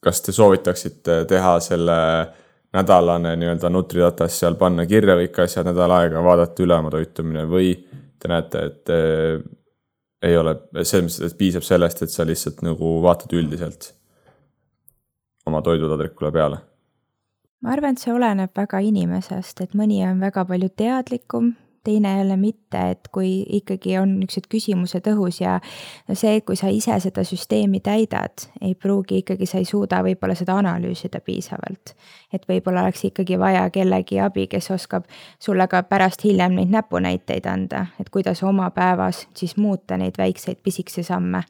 [0.00, 1.98] kas te soovitaksite teha selle
[2.72, 7.72] nädalane nii-öelda Nutridatas seal panna kirja kõik asjad nädal aega, vaadata üle oma toitumine või
[8.18, 9.42] te näete, et äh,
[10.22, 13.92] ei ole, selles mõttes, et piisab sellest, et sa lihtsalt nagu vaatad üldiselt
[15.46, 16.58] oma toidutadrikule peale
[17.62, 21.54] ma arvan, et see oleneb väga inimesest, et mõni on väga palju teadlikum,
[21.88, 25.54] teine jälle mitte, et kui ikkagi on niisugused küsimused õhus ja
[26.08, 30.36] no see, kui sa ise seda süsteemi täidad, ei pruugi ikkagi, sa ei suuda võib-olla
[30.36, 31.94] seda analüüsida piisavalt.
[32.32, 35.08] et võib-olla oleks ikkagi vaja kellegi abi, kes oskab
[35.40, 40.60] sulle ka pärast hiljem neid näpunäiteid anda, et kuidas oma päevas siis muuta neid väikseid
[40.62, 41.44] pisikesi samme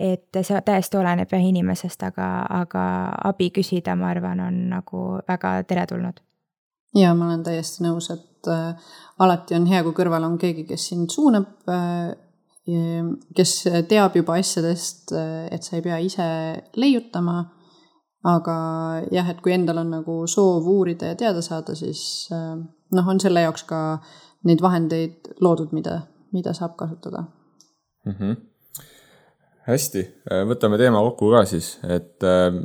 [0.00, 2.30] et see täiesti oleneb jah inimesest, aga,
[2.62, 2.84] aga
[3.30, 6.20] abi küsida, ma arvan, on nagu väga teretulnud.
[6.96, 10.88] ja ma olen täiesti nõus, et äh, alati on hea, kui kõrval on keegi, kes
[10.92, 12.10] sind suunab äh,,
[13.36, 13.54] kes
[13.88, 16.28] teab juba asjadest, äh, et sa ei pea ise
[16.76, 17.42] leiutama.
[18.20, 18.54] aga
[19.08, 22.56] jah, et kui endal on nagu soov uurida ja teada saada, siis äh,
[22.92, 23.98] noh, on selle jaoks ka
[24.44, 27.24] neid vahendeid loodud, mida, mida saab kasutada
[28.04, 28.12] mm.
[28.12, 28.49] -hmm
[29.72, 32.62] hästi, äh, võtame teema kokku ka siis, et ähm,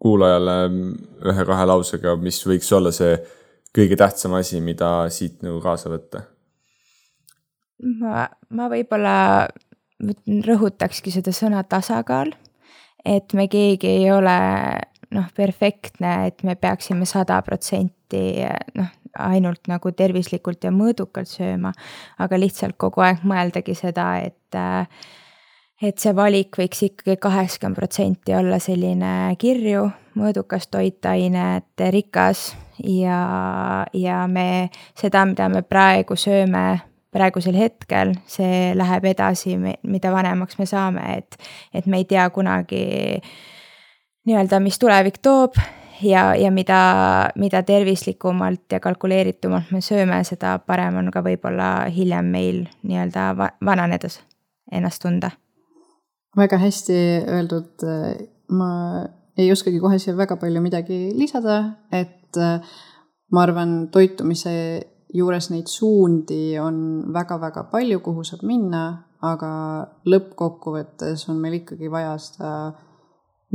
[0.00, 0.56] kuulajale
[1.30, 3.14] ühe-kahe lausega, mis võiks olla see
[3.76, 6.24] kõige tähtsam asi, mida siit nagu kaasa võtta?
[8.00, 9.16] ma, ma võib-olla
[10.46, 12.32] rõhutakski seda sõna tasakaal,
[13.04, 14.36] et me keegi ei ole
[15.16, 18.44] noh, perfektne, et me peaksime sada protsenti
[18.78, 21.72] noh, ainult nagu tervislikult ja mõõdukalt sööma,
[22.22, 24.86] aga lihtsalt kogu aeg mõeldagi seda, et äh,
[25.80, 29.86] et see valik võiks ikkagi kaheksakümmend protsenti olla selline kirju,
[30.20, 32.50] mõõdukas toitainete rikas
[32.84, 34.68] ja, ja me
[34.98, 41.40] seda, mida me praegu sööme praegusel hetkel, see läheb edasi, mida vanemaks me saame, et,
[41.74, 42.84] et me ei tea kunagi
[44.28, 45.58] nii-öelda, mis tulevik toob
[46.06, 46.80] ja, ja mida,
[47.34, 53.32] mida tervislikumalt ja kalkuleeritumalt me sööme, seda parem on ka võib-olla hiljem meil nii-öelda
[53.66, 54.20] vananedes
[54.70, 55.34] ennast tunda
[56.36, 57.86] väga hästi öeldud,
[58.54, 58.70] ma
[59.40, 61.60] ei oskagi kohe siia väga palju midagi lisada,
[61.92, 62.60] et äh,
[63.32, 64.54] ma arvan, toitumise
[65.14, 68.84] juures neid suundi on väga-väga palju, kuhu saab minna,
[69.26, 69.50] aga
[70.08, 72.52] lõppkokkuvõttes on meil ikkagi vaja seda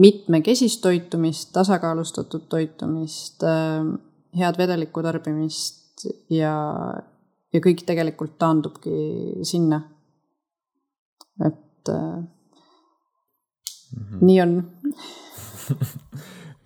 [0.01, 3.87] mitmekesist toitumist, tasakaalustatud toitumist, äh,
[4.35, 6.55] head vedeliku tarbimist ja,
[7.53, 9.83] ja kõik tegelikult taandubki sinna.
[11.45, 12.34] et äh.
[13.93, 14.25] -hmm.
[14.25, 14.57] nii on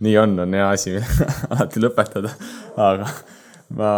[0.05, 0.95] nii on, on hea asi
[1.51, 2.31] alati lõpetada,
[2.79, 3.09] aga
[3.75, 3.93] ma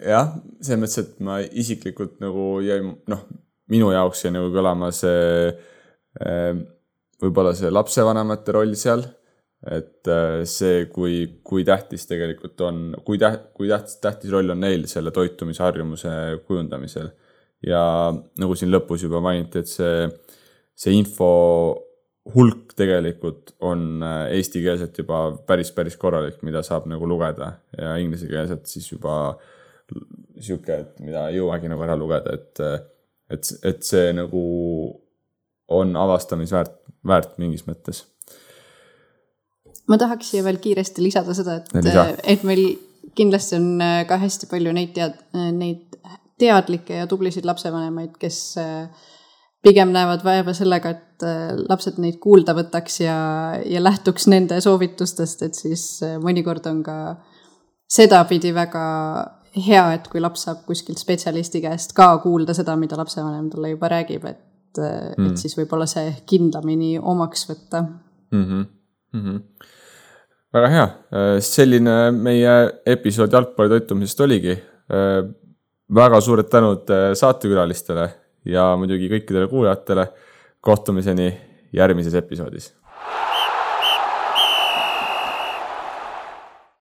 [0.00, 3.24] jah, selles mõttes, et ma isiklikult nagu jäi noh,
[3.70, 6.52] minu jaoks jäi nagu kõlama see eh,
[7.20, 9.04] võib-olla see lapsevanemate roll seal.
[9.60, 14.62] et eh, see, kui, kui tähtis tegelikult on, kui täht-, kui tähtis, tähtis roll on
[14.62, 16.12] neil selle toitumisharjumuse
[16.46, 17.10] kujundamisel.
[17.66, 17.82] ja
[18.14, 20.08] nagu siin lõpus juba mainiti, et see,
[20.72, 21.28] see info
[22.34, 28.66] hulk tegelikult on äh, eestikeelselt juba päris, päris korralik, mida saab nagu lugeda ja inglisekeelset
[28.68, 29.14] siis juba
[30.40, 32.60] sihuke, et mida ei jõuagi nagu ära lugeda, et,
[33.32, 34.42] et, et see nagu
[35.70, 38.04] on avastamisväärt, väärt mingis mõttes.
[39.88, 42.64] ma tahaks siia veel kiiresti lisada seda, et, et meil
[43.16, 45.18] kindlasti on äh, ka hästi palju neid tead-,
[45.56, 45.86] neid
[46.40, 49.08] teadlikke ja tublisid lapsevanemaid, kes äh,
[49.64, 53.16] pigem näevad vaeva sellega, et äh, lapsed neid kuulda võtaks ja,
[53.66, 56.96] ja lähtuks nende soovitustest, et siis äh, mõnikord on ka
[57.90, 58.84] sedapidi väga
[59.56, 63.90] hea, et kui laps saab kuskilt spetsialisti käest ka kuulda seda, mida lapsevanem talle juba
[63.90, 68.44] räägib, et mm., et siis võib-olla see kindlamini omaks võtta mm.
[68.44, 68.66] -hmm.
[69.12, 69.40] Mm -hmm.
[70.54, 70.86] väga hea,
[71.42, 72.52] selline meie
[72.86, 74.58] episood jalgpalli toitumisest oligi.
[75.94, 78.08] väga suured tänud saatekülalistele
[78.48, 80.06] ja muidugi kõikidele kuulajatele.
[80.60, 81.40] Kohtumiseni
[81.72, 82.74] järgmises episoodis